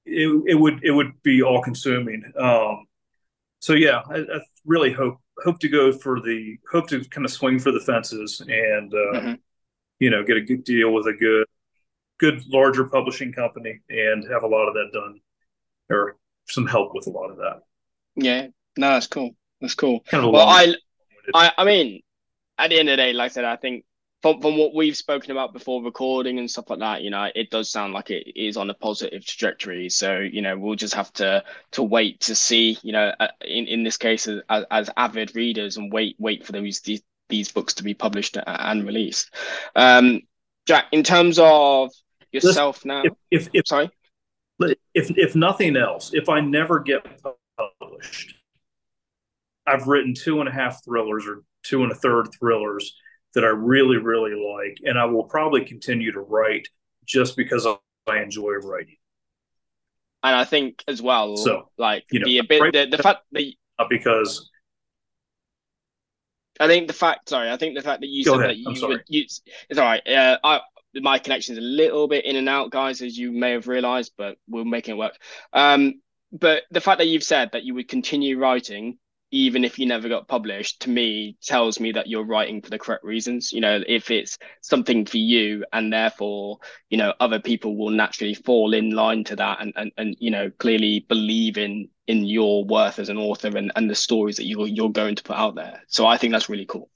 [0.05, 2.25] it, it would it would be all consuming.
[2.39, 2.87] Um,
[3.61, 7.31] so yeah, I, I, really hope hope to go for the hope to kind of
[7.31, 9.35] swing for the fences and uh, mm-hmm.
[9.99, 11.47] you know get a good deal with a good
[12.19, 15.21] good larger publishing company and have a lot of that done
[15.91, 16.17] or
[16.47, 17.61] some help with a lot of that.
[18.17, 19.31] Yeah, no, that's cool.
[19.61, 20.01] That's cool.
[20.01, 20.75] Kind of well, I,
[21.35, 22.03] I, I mean,
[22.59, 23.85] at the end of the day, like I said, I think
[24.23, 27.51] from from what we've spoken about before recording and stuff like that, you know, it
[27.51, 29.89] does sound like it is on a positive trajectory.
[29.89, 32.79] So you know, we'll just have to to wait to see.
[32.83, 36.53] You know, uh, in in this case, as, as avid readers, and wait wait for
[36.53, 39.35] these these, these books to be published and released.
[39.77, 40.23] Um,
[40.67, 41.91] Jack, in terms of
[42.33, 43.91] yourself now, if, if, if sorry,
[44.95, 47.07] if if nothing else, if I never get
[47.81, 48.35] published,
[49.67, 52.97] I've written two and a half thrillers or two and a third thrillers
[53.35, 54.79] that I really, really like.
[54.85, 56.69] And I will probably continue to write
[57.07, 57.67] just because
[58.07, 58.97] I enjoy writing.
[60.23, 63.53] And I think as well, so like you know, the bit, the, the fact that
[63.89, 64.51] because
[66.59, 68.51] I think the fact, sorry, I think the fact that you said ahead.
[68.51, 69.41] that you would use
[69.71, 70.07] it's all right.
[70.07, 70.61] Uh, I
[70.95, 74.13] my connection is a little bit in and out, guys, as you may have realized,
[74.17, 75.17] but we're making it work.
[75.53, 76.01] Um,
[76.33, 78.99] but the fact that you've said that you would continue writing
[79.31, 82.79] even if you never got published, to me tells me that you're writing for the
[82.79, 83.53] correct reasons.
[83.53, 86.59] You know, if it's something for you and therefore,
[86.89, 90.31] you know, other people will naturally fall in line to that and and, and you
[90.31, 94.47] know, clearly believe in in your worth as an author and, and the stories that
[94.47, 95.83] you're you're going to put out there.
[95.89, 96.91] So I think that's really cool.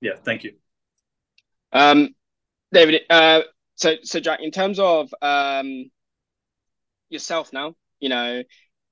[0.00, 0.52] Yeah, thank you.
[1.72, 2.14] Um
[2.72, 3.42] David, uh
[3.76, 5.90] so so Jack, in terms of um
[7.08, 8.42] yourself now, you know,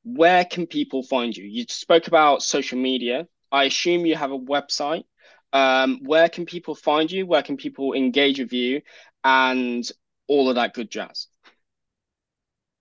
[0.05, 1.45] where can people find you?
[1.45, 3.27] You spoke about social media.
[3.53, 5.05] I assume you have a website.
[5.53, 7.27] Um, where can people find you?
[7.27, 8.83] Where can people engage with you?
[9.25, 9.89] And
[10.29, 11.27] all of that good jazz.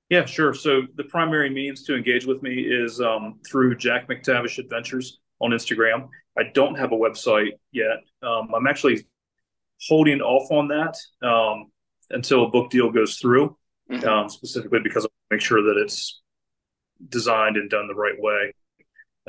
[0.10, 0.54] Yeah, sure.
[0.54, 5.52] So the primary means to engage with me is um, through Jack MacTavish Adventures on
[5.52, 6.08] Instagram.
[6.38, 7.98] I don't have a website yet.
[8.24, 9.06] Um, I'm actually
[9.88, 11.72] holding off on that um,
[12.10, 13.58] until a book deal goes through,
[13.90, 14.08] mm-hmm.
[14.08, 16.22] Um, specifically because I make sure that it's
[17.08, 18.54] designed and done the right way.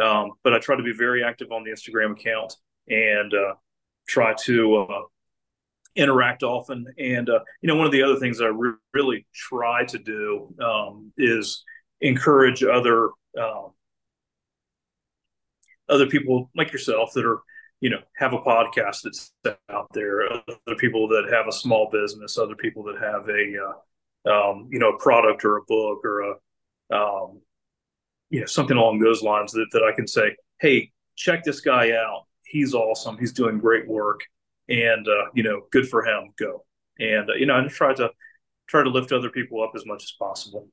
[0.00, 2.54] Um, but I try to be very active on the Instagram account
[2.88, 3.54] and uh,
[4.08, 5.02] try to uh,
[5.94, 6.86] interact often.
[6.98, 9.98] And uh, you know, one of the other things that I re- really try to
[9.98, 11.64] do um, is
[12.00, 13.70] encourage other um,
[15.88, 17.40] other people like yourself that are
[17.80, 19.32] you know have a podcast that's
[19.68, 23.72] out there other people that have a small business other people that have a uh,
[24.30, 26.34] um, you know a product or a book or a
[26.94, 27.40] um,
[28.30, 31.92] you know something along those lines that, that I can say, hey, check this guy
[31.92, 32.26] out.
[32.44, 33.18] He's awesome.
[33.18, 34.20] He's doing great work,
[34.68, 36.32] and uh, you know, good for him.
[36.38, 36.64] Go
[36.98, 38.10] and uh, you know, I just try to
[38.68, 40.68] try to lift other people up as much as possible.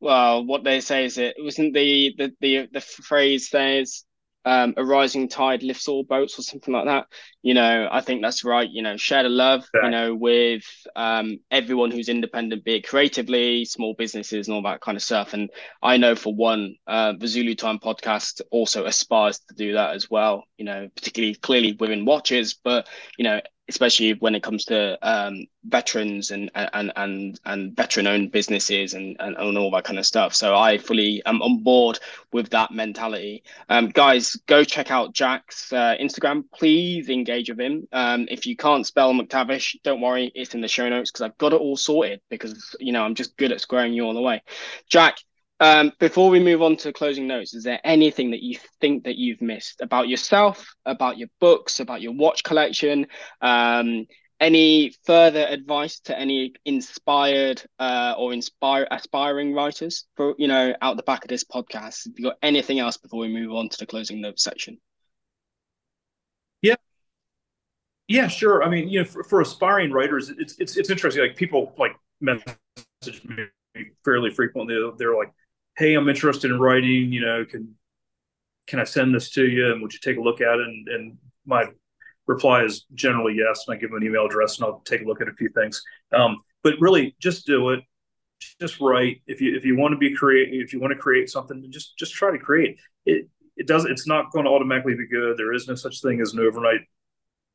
[0.00, 4.04] Well, what they say is it wasn't the the the, the phrase says
[4.44, 7.06] um, a rising tide lifts all boats or something like that.
[7.42, 8.68] You know, I think that's right.
[8.68, 10.64] You know, share the love, you know, with
[10.96, 15.32] um, everyone who's independent, be it creatively, small businesses, and all that kind of stuff.
[15.34, 15.50] And
[15.82, 20.10] I know for one, uh, the Zulu Time podcast also aspires to do that as
[20.10, 20.44] well.
[20.56, 22.88] You know, particularly clearly within watches, but
[23.18, 28.32] you know, especially when it comes to um, veterans and and and and veteran owned
[28.32, 30.34] businesses and, and, and all that kind of stuff.
[30.34, 31.98] So I fully am on board
[32.32, 33.44] with that mentality.
[33.68, 36.44] Um, guys, go check out Jack's uh, Instagram.
[36.54, 37.86] Please engage with him.
[37.92, 41.38] Um, if you can't spell MacTavish, don't worry, it's in the show notes because I've
[41.38, 44.20] got it all sorted because you know I'm just good at squaring you all the
[44.20, 44.42] way.
[44.88, 45.18] Jack,
[45.62, 49.14] um, before we move on to closing notes, is there anything that you think that
[49.14, 53.06] you've missed about yourself, about your books, about your watch collection?
[53.40, 54.06] Um,
[54.40, 60.96] any further advice to any inspired uh, or inspire aspiring writers for you know out
[60.96, 62.06] the back of this podcast?
[62.06, 64.78] Have you got anything else before we move on to the closing notes section?
[66.60, 66.74] Yeah,
[68.08, 68.64] yeah, sure.
[68.64, 71.22] I mean, you know, for, for aspiring writers, it's it's it's interesting.
[71.22, 72.56] Like people like message
[73.24, 73.44] me
[74.04, 74.76] fairly frequently.
[74.98, 75.32] They're like,
[75.76, 77.74] hey, I'm interested in writing, you know, can
[78.66, 80.66] can I send this to you and would you take a look at it?
[80.66, 81.66] And, and my
[82.26, 83.64] reply is generally yes.
[83.66, 85.48] And I give them an email address and I'll take a look at a few
[85.48, 85.82] things.
[86.12, 87.80] Um, but really just do it.
[88.60, 89.22] Just write.
[89.26, 91.96] If you if you want to be create if you want to create something, just
[91.96, 92.78] just try to create.
[93.04, 95.36] It it does it's not going to automatically be good.
[95.36, 96.80] There is no such thing as an overnight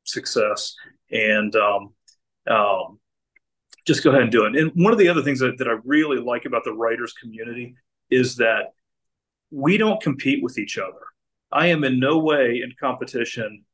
[0.05, 0.75] success.
[1.11, 1.93] And um,
[2.47, 2.99] um,
[3.85, 4.55] just go ahead and do it.
[4.55, 7.75] And one of the other things that, that I really like about the writers community
[8.09, 8.73] is that
[9.51, 10.99] we don't compete with each other.
[11.51, 13.65] I am in no way in competition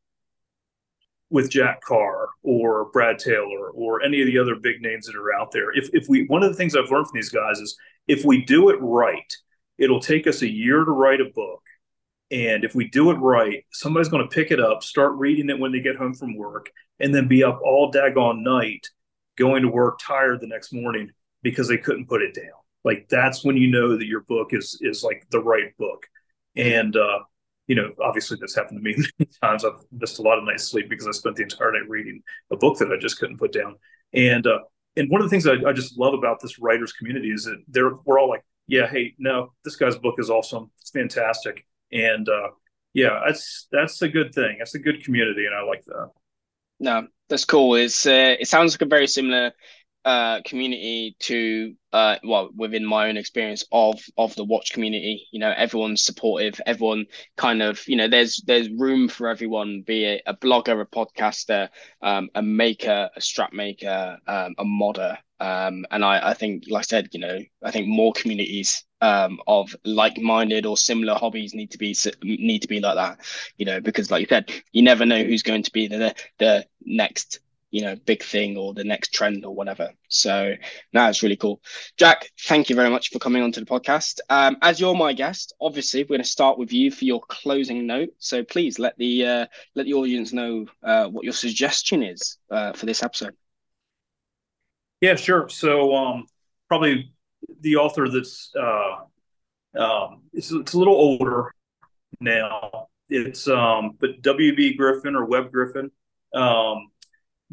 [1.30, 5.34] with Jack Carr or Brad Taylor or any of the other big names that are
[5.34, 5.76] out there.
[5.76, 7.76] If if we one of the things I've learned from these guys is
[8.08, 9.34] if we do it right,
[9.78, 11.62] it'll take us a year to write a book.
[12.30, 15.60] And if we do it right, somebody's going to pick it up, start reading it
[15.60, 16.70] when they get home from work,
[17.00, 18.88] and then be up all daggone night
[19.36, 21.10] going to work tired the next morning
[21.42, 24.78] because they couldn't put it down like that's when you know that your book is
[24.82, 26.08] is like the right book.
[26.56, 27.20] And uh
[27.68, 29.66] you know obviously this happened to me many times.
[29.66, 32.22] I've missed a lot of nights sleep because i spent the entire night reading
[32.52, 33.76] a book that i just couldn't put down.
[34.14, 34.60] And uh
[34.96, 37.64] and one of the things I, I just love about this writers community is that
[37.68, 40.72] they're we're all like yeah hey no this guy's book is awesome.
[40.82, 41.66] It's fantastic.
[41.92, 42.50] And uh
[42.94, 44.58] yeah that's that's a good thing.
[44.60, 46.10] That's a good community and i like that.
[46.80, 47.76] No that's cool.
[47.76, 49.52] It's uh, it sounds like a very similar
[50.06, 55.40] uh, community to uh, well within my own experience of of the watch community you
[55.40, 57.06] know everyone's supportive everyone
[57.38, 61.70] kind of you know there's there's room for everyone be it a blogger a podcaster
[62.02, 65.18] um, a maker a strap maker um, a modder.
[65.40, 69.40] Um, and I, I think like i said you know i think more communities um,
[69.46, 71.94] of like-minded or similar hobbies need to be
[72.24, 73.20] need to be like that
[73.58, 76.66] you know because like you said you never know who's going to be the the
[76.86, 77.40] next
[77.74, 79.90] you know big thing or the next trend or whatever.
[80.08, 80.54] So
[80.94, 81.60] now it's really cool.
[81.98, 84.20] Jack thank you very much for coming onto the podcast.
[84.30, 87.88] Um, as you're my guest obviously we're going to start with you for your closing
[87.88, 88.10] note.
[88.20, 92.74] So please let the uh, let the audience know uh, what your suggestion is uh,
[92.74, 93.34] for this episode.
[95.02, 95.50] Yeah sure.
[95.50, 96.28] So um,
[96.68, 97.12] probably
[97.62, 101.52] the author that's uh, um, it's, it's a little older
[102.20, 102.88] now.
[103.10, 105.90] It's um, but wb griffin or webb griffin.
[106.36, 106.90] Um,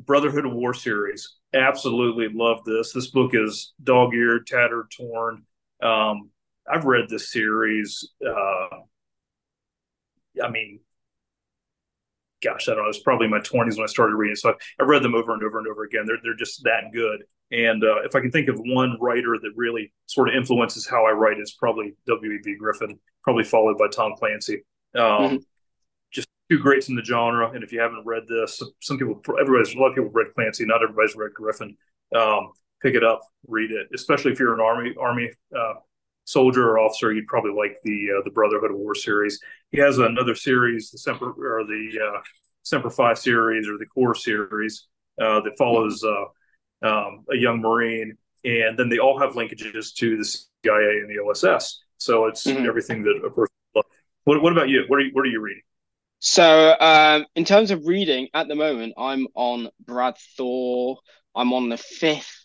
[0.07, 1.37] Brotherhood of War series.
[1.55, 2.93] Absolutely love this.
[2.93, 5.45] This book is dog eared, tattered, torn.
[5.83, 6.31] Um,
[6.71, 8.09] I've read this series.
[8.25, 8.79] Uh,
[10.43, 10.81] I mean,
[12.43, 12.89] gosh, I don't know.
[12.89, 14.37] It's probably my 20s when I started reading.
[14.37, 16.05] So I've read them over and over and over again.
[16.07, 17.25] They're, they're just that good.
[17.53, 21.05] And uh, if I can think of one writer that really sort of influences how
[21.05, 22.57] I write, is probably W.E.B.
[22.59, 24.63] Griffin, probably followed by Tom Clancy.
[24.95, 25.37] Um, mm-hmm
[26.51, 27.51] two greats in the genre.
[27.51, 30.65] And if you haven't read this, some people, everybody's, a lot of people read Clancy.
[30.67, 31.77] Not everybody's read Griffin.
[32.15, 33.89] Um, pick it up, read it.
[33.95, 35.75] Especially if you're an army army uh,
[36.25, 39.39] soldier or officer, you'd probably like the uh, the Brotherhood of War series.
[39.71, 42.21] He has another series, the Semper or the uh,
[42.63, 44.87] Semper Fi series or the Corps series
[45.21, 50.17] uh, that follows uh, um, a young Marine, and then they all have linkages to
[50.17, 51.85] the CIA and the OSS.
[51.99, 52.67] So it's mm-hmm.
[52.67, 53.47] everything that a person.
[54.25, 54.85] What, what about you?
[54.89, 55.63] What are you, what are you reading?
[56.21, 60.99] So, um, in terms of reading, at the moment, I'm on Brad Thor.
[61.35, 62.45] I'm on the fifth,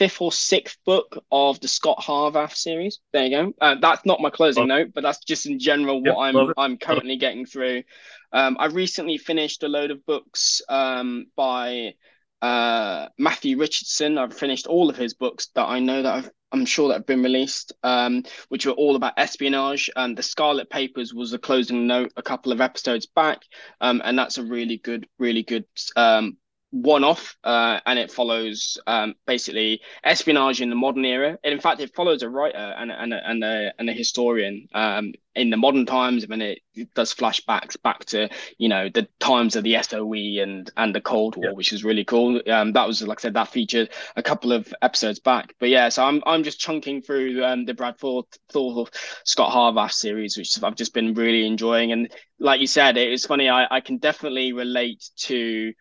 [0.00, 2.98] fifth or sixth book of the Scot Harvath series.
[3.12, 3.52] There you go.
[3.60, 6.76] Uh, that's not my closing note, but that's just in general what yep, I'm I'm
[6.76, 7.84] currently getting through.
[8.32, 11.94] Um, I recently finished a load of books um, by
[12.42, 14.18] uh, Matthew Richardson.
[14.18, 17.06] I've finished all of his books that I know that I've, I'm sure that have
[17.06, 19.88] been released, um, which were all about espionage.
[19.96, 23.42] And the Scarlet Papers was a closing note a couple of episodes back,
[23.80, 25.64] um, and that's a really good, really good
[25.96, 26.36] um,
[26.72, 31.38] one off uh, and it follows um, basically espionage in the modern era.
[31.44, 34.68] And in fact, it follows a writer and, and, a, and, a, and a historian
[34.72, 36.24] um, in the modern times.
[36.24, 40.70] and it, it, does flashbacks back to, you know, the times of the SOE and,
[40.78, 41.52] and the Cold War, yeah.
[41.52, 42.40] which is really cool.
[42.50, 45.54] Um, that was, like I said, that featured a couple of episodes back.
[45.60, 48.86] But yeah, so I'm, I'm just chunking through um, the Brad Thor, Thor
[49.24, 51.92] Scot Harvath series, which I've just been really enjoying.
[51.92, 52.10] And
[52.40, 53.50] like you said, it was funny.
[53.50, 55.74] I, I can definitely relate to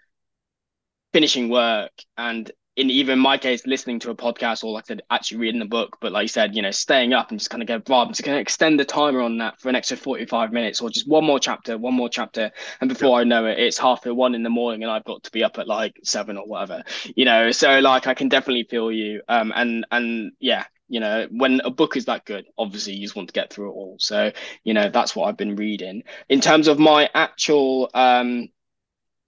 [1.14, 5.02] finishing work and in even my case, listening to a podcast or like I said,
[5.12, 7.62] actually reading the book, but like you said, you know, staying up and just kind
[7.62, 9.98] of go, Rob, I'm just going to extend the timer on that for an extra
[9.98, 12.50] 45 minutes or just one more chapter, one more chapter.
[12.80, 15.22] And before I know it, it's half at one in the morning and I've got
[15.24, 16.84] to be up at like seven or whatever,
[17.16, 17.52] you know?
[17.52, 19.22] So like, I can definitely feel you.
[19.28, 23.18] Um, and, and yeah, you know, when a book is that good, obviously you just
[23.18, 23.98] want to get through it all.
[24.00, 24.32] So,
[24.64, 28.48] you know, that's what I've been reading in terms of my actual, um,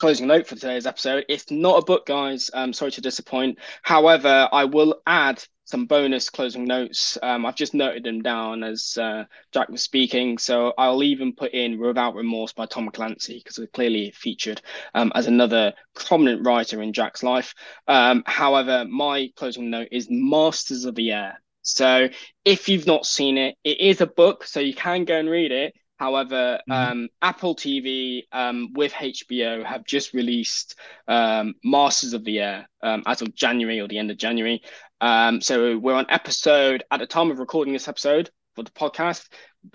[0.03, 1.23] closing note for today's episode.
[1.29, 2.51] It's not a book, guys.
[2.53, 3.57] I'm sorry to disappoint.
[3.83, 7.17] However, I will add some bonus closing notes.
[7.23, 9.23] Um, I've just noted them down as uh,
[9.53, 10.37] Jack was speaking.
[10.39, 14.61] So I'll even put in Without Remorse by Tom Clancy because it clearly featured
[14.93, 17.53] um, as another prominent writer in Jack's life.
[17.87, 21.41] Um, however, my closing note is Masters of the Air.
[21.61, 22.09] So
[22.43, 25.53] if you've not seen it, it is a book, so you can go and read
[25.53, 25.73] it.
[25.97, 26.71] However, mm-hmm.
[26.71, 30.75] um, Apple TV um, with HBO have just released
[31.07, 34.61] um, Masters of the Air um, as of January or the end of January.
[35.01, 39.27] Um, so we're on episode, at the time of recording this episode for the podcast,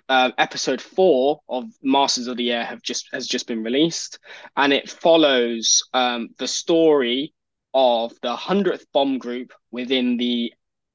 [0.09, 4.19] uh, episode four of Masters of the Air have just has just been released,
[4.57, 7.33] and it follows um, the story
[7.75, 10.53] of the hundredth bomb group within the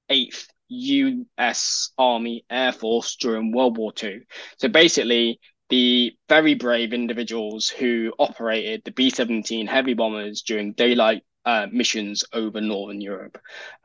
[0.09, 4.22] eighth US Army Air Force during World War II.
[4.57, 5.39] So basically,
[5.70, 12.24] the very brave individuals who operated the B 17 heavy bombers during daylight uh, missions
[12.34, 13.38] over Northern Europe.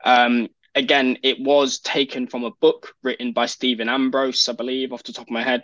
[0.03, 5.03] Um, again, it was taken from a book written by Stephen Ambrose, I believe, off
[5.03, 5.63] the top of my head.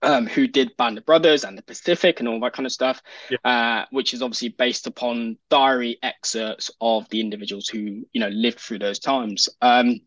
[0.00, 3.02] Um, who did Band of Brothers and the Pacific and all that kind of stuff,
[3.30, 3.38] yeah.
[3.44, 8.60] uh, which is obviously based upon diary excerpts of the individuals who you know lived
[8.60, 9.48] through those times.
[9.60, 9.98] Um,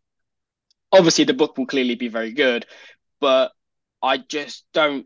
[0.91, 2.65] obviously the book will clearly be very good,
[3.19, 3.51] but
[4.01, 5.05] I just don't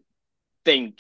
[0.64, 1.00] think,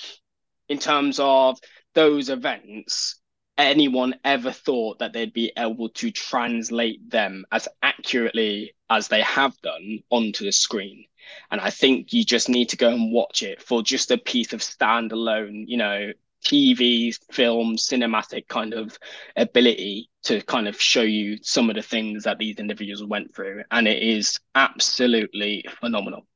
[0.70, 1.60] in terms of
[1.94, 3.20] those events,
[3.58, 9.60] anyone ever thought that they'd be able to translate them as accurately as they have
[9.62, 11.06] done onto the screen.
[11.50, 14.54] And I think you just need to go and watch it for just a piece
[14.54, 16.12] of standalone, you know,
[16.44, 18.98] TV, film, cinematic kind of
[19.36, 23.63] ability to kind of show you some of the things that these individuals went through.
[23.71, 26.28] And it is absolutely phenomenal.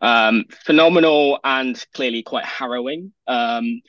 [0.00, 3.12] Um, phenomenal and clearly quite harrowing.
[3.26, 3.80] Um,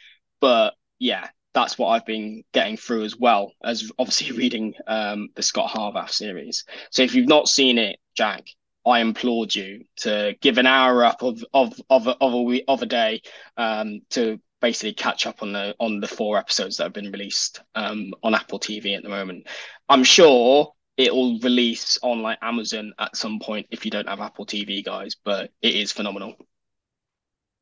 [0.42, 5.42] but yeah, that's what I've been getting through as well as obviously reading um, the
[5.42, 6.66] Scot Harvath series.
[6.92, 8.48] So if you've not seen it, Jack,
[8.86, 12.82] I implored you to give an hour up of of of of a week, of
[12.82, 13.22] a day
[13.58, 17.62] um, to basically catch up on the on the four episodes that have been released
[17.76, 19.48] um, on Apple TV at the moment.
[19.88, 24.20] I'm sure it will release on like Amazon at some point if you don't have
[24.20, 25.16] Apple TV, guys.
[25.24, 26.36] But it is phenomenal.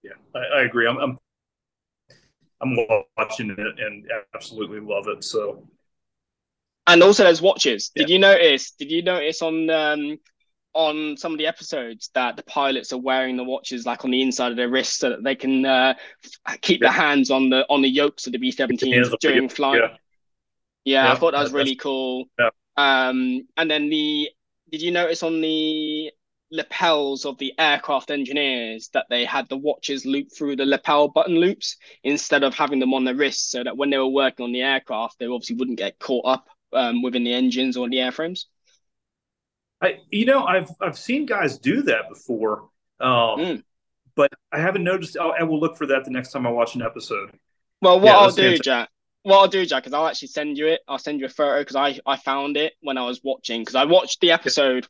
[0.03, 0.87] Yeah, I, I agree.
[0.87, 1.17] I'm, I'm
[2.61, 2.75] I'm
[3.17, 5.23] watching it and absolutely love it.
[5.23, 5.67] So,
[6.87, 7.91] and also there's watches.
[7.95, 8.03] Yeah.
[8.03, 8.71] Did you notice?
[8.71, 10.17] Did you notice on um,
[10.73, 14.21] on some of the episodes that the pilots are wearing the watches like on the
[14.21, 15.93] inside of their wrists so that they can uh,
[16.61, 16.89] keep yeah.
[16.89, 19.81] their hands on the on the yokes of the B-17s during flight.
[19.81, 19.87] Yeah.
[20.83, 22.25] yeah, yeah, I thought that was really cool.
[22.39, 22.49] Yeah.
[22.77, 24.29] Um, and then the
[24.71, 26.11] did you notice on the
[26.51, 31.35] lapels of the aircraft engineers that they had the watches loop through the lapel button
[31.35, 34.53] loops instead of having them on their wrists so that when they were working on
[34.53, 38.45] the aircraft they obviously wouldn't get caught up um, within the engines or the airframes
[39.81, 42.69] I, you know, I've I've seen guys do that before,
[42.99, 43.63] um, mm.
[44.15, 45.17] but I haven't noticed.
[45.17, 47.31] I'll, I will look for that the next time I watch an episode.
[47.81, 48.63] Well, what yeah, I'll do, fantastic.
[48.63, 48.89] Jack.
[49.23, 50.81] What I'll do, Jack, is I'll actually send you it.
[50.87, 53.75] I'll send you a photo because I I found it when I was watching because
[53.75, 54.87] I watched the episode.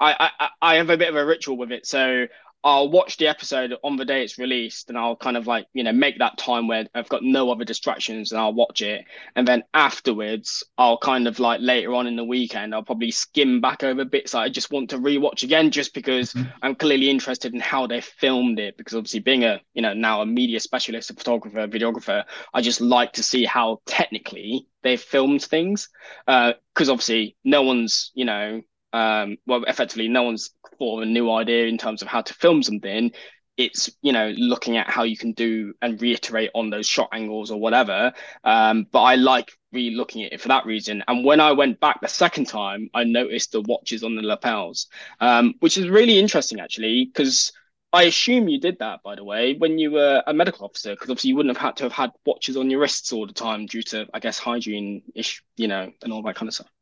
[0.00, 2.26] I, I I have a bit of a ritual with it, so
[2.64, 5.84] I'll watch the episode on the day it's released and I'll kind of like, you
[5.84, 9.04] know, make that time where I've got no other distractions and I'll watch it.
[9.36, 13.60] And then afterwards, I'll kind of like later on in the weekend, I'll probably skim
[13.60, 16.48] back over bits that I just want to rewatch again just because mm-hmm.
[16.62, 18.78] I'm clearly interested in how they filmed it.
[18.78, 22.80] Because obviously, being a, you know, now a media specialist, a photographer, videographer, I just
[22.80, 25.90] like to see how technically they filmed things.
[26.26, 28.62] Because uh, obviously, no one's, you know,
[28.94, 32.32] um, well, effectively, no one's thought of a new idea in terms of how to
[32.34, 33.10] film something.
[33.56, 37.50] It's you know looking at how you can do and reiterate on those shot angles
[37.50, 38.12] or whatever.
[38.44, 41.02] Um, but I like really looking at it for that reason.
[41.08, 44.86] And when I went back the second time, I noticed the watches on the lapels,
[45.20, 47.52] um, which is really interesting actually because.
[47.92, 51.10] I assume you did that, by the way, when you were a medical officer, because
[51.10, 53.66] obviously you wouldn't have had to have had watches on your wrists all the time
[53.66, 56.73] due to, I guess, hygiene ish, you know, and all that kind of stuff.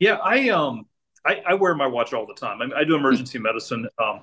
[0.00, 0.86] Yeah, I um
[1.24, 2.60] I, I wear my watch all the time.
[2.62, 3.88] I, I do emergency medicine.
[4.02, 4.20] Um,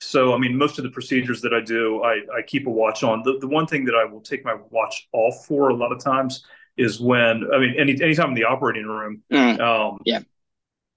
[0.00, 3.02] so, I mean, most of the procedures that I do, I, I keep a watch
[3.02, 3.22] on.
[3.24, 6.02] The, the one thing that I will take my watch off for a lot of
[6.02, 6.46] times
[6.76, 9.60] is when, I mean, any anytime in the operating room, mm.
[9.60, 10.20] um, yeah,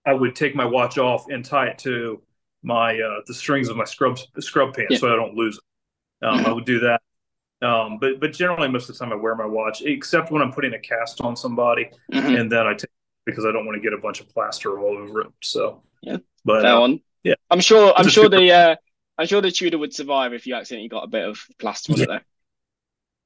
[0.06, 2.22] I would take my watch off and tie it to
[2.62, 4.98] my uh, the strings of my scrub scrub pants yeah.
[5.00, 6.26] so I don't lose it.
[6.26, 6.46] Um, mm-hmm.
[6.46, 7.02] I would do that.
[7.64, 10.52] Um, but but generally, most of the time, I wear my watch, except when I'm
[10.52, 12.36] putting a cast on somebody, mm-hmm.
[12.36, 12.92] and then I take
[13.26, 15.28] because I don't want to get a bunch of plaster all over it.
[15.42, 17.02] So yeah, but uh, on.
[17.24, 17.94] yeah, I'm sure.
[17.96, 18.76] I'm sure the uh,
[19.18, 22.00] I'm sure the Tudor would survive if you accidentally got a bit of plaster on
[22.00, 22.04] yeah.
[22.04, 22.20] it though.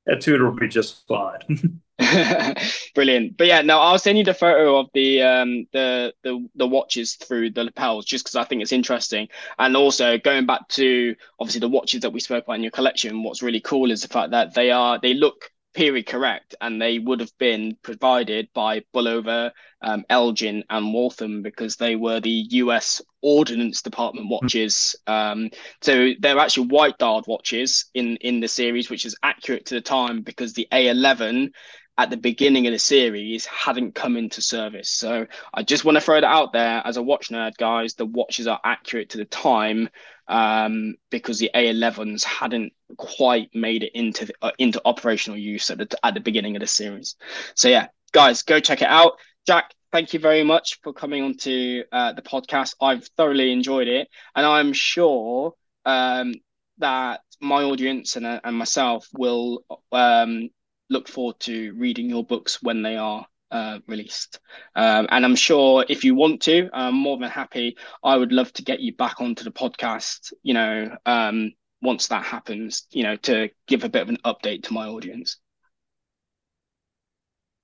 [0.08, 1.40] That Tudor would be just fine.
[2.96, 3.38] Brilliant.
[3.38, 7.16] But yeah, no, I'll send you the photo of the um the the the watches
[7.16, 9.30] through the lapels just because I think it's interesting.
[9.58, 13.24] And also going back to obviously the watches that we spoke about in your collection,
[13.24, 17.00] what's really cool is the fact that they are they look period correct, and they
[17.00, 19.52] would have been provided by Bulova,
[19.82, 23.02] um, Elgin, and Waltham because they were the U.S.
[23.22, 24.96] Ordnance Department watches.
[25.06, 25.50] Um,
[25.82, 29.82] so they're actually white dialed watches in in the series, which is accurate to the
[29.82, 31.52] time because the A11
[31.98, 34.90] at the beginning of the series hadn't come into service.
[34.90, 37.94] So I just want to throw that out there as a watch nerd, guys.
[37.94, 39.90] The watches are accurate to the time
[40.28, 45.88] um, because the A11s hadn't quite made it into uh, into operational use at the
[46.04, 47.16] at the beginning of the series.
[47.56, 49.14] So yeah, guys, go check it out.
[49.48, 52.76] Jack, thank you very much for coming on to uh, the podcast.
[52.82, 55.54] I've thoroughly enjoyed it, and I'm sure
[55.86, 56.34] um,
[56.80, 60.50] that my audience and, uh, and myself will um,
[60.90, 64.40] look forward to reading your books when they are uh, released.
[64.76, 67.78] Um, and I'm sure if you want to, I'm more than happy.
[68.04, 72.24] I would love to get you back onto the podcast, you know, um, once that
[72.24, 75.38] happens, you know, to give a bit of an update to my audience.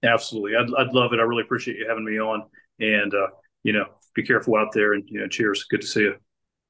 [0.03, 0.55] Absolutely.
[0.55, 1.19] I'd, I'd love it.
[1.19, 2.43] I really appreciate you having me on.
[2.80, 3.28] And, uh,
[3.63, 5.65] you know, be careful out there and, you know, cheers.
[5.69, 6.15] Good to see you.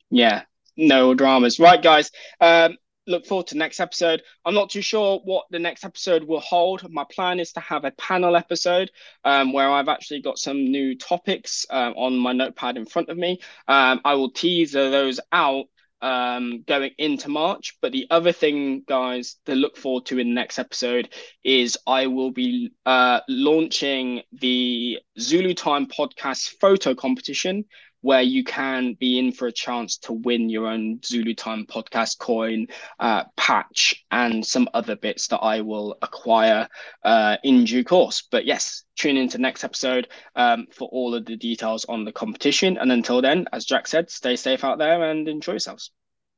[0.10, 0.44] Yeah,
[0.76, 1.60] no dramas.
[1.60, 2.12] Right, guys.
[2.40, 2.78] Um,
[3.08, 4.22] look forward to next episode.
[4.46, 6.90] I'm not too sure what the next episode will hold.
[6.92, 8.92] My plan is to have a panel episode
[9.24, 13.18] um, where I've actually got some new topics uh, on my notepad in front of
[13.18, 13.40] me.
[13.68, 15.66] Um, I will tease those out
[16.02, 17.78] um, going into March.
[17.82, 21.10] But the other thing, guys, to look forward to in the next episode
[21.44, 27.66] is I will be uh, launching the Zulu Time podcast photo competition,
[28.02, 32.18] where you can be in for a chance to win your own Zulu Time podcast
[32.18, 32.68] coin,
[33.00, 36.68] uh, patch, and some other bits that I will acquire
[37.04, 38.24] uh, in due course.
[38.30, 42.78] But yes, tune into next episode um, for all of the details on the competition.
[42.78, 45.92] And until then, as Jack said, stay safe out there and enjoy yourselves.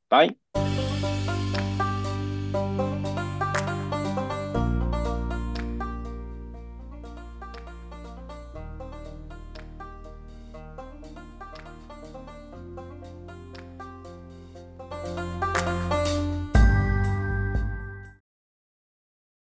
[0.09, 0.35] Bye.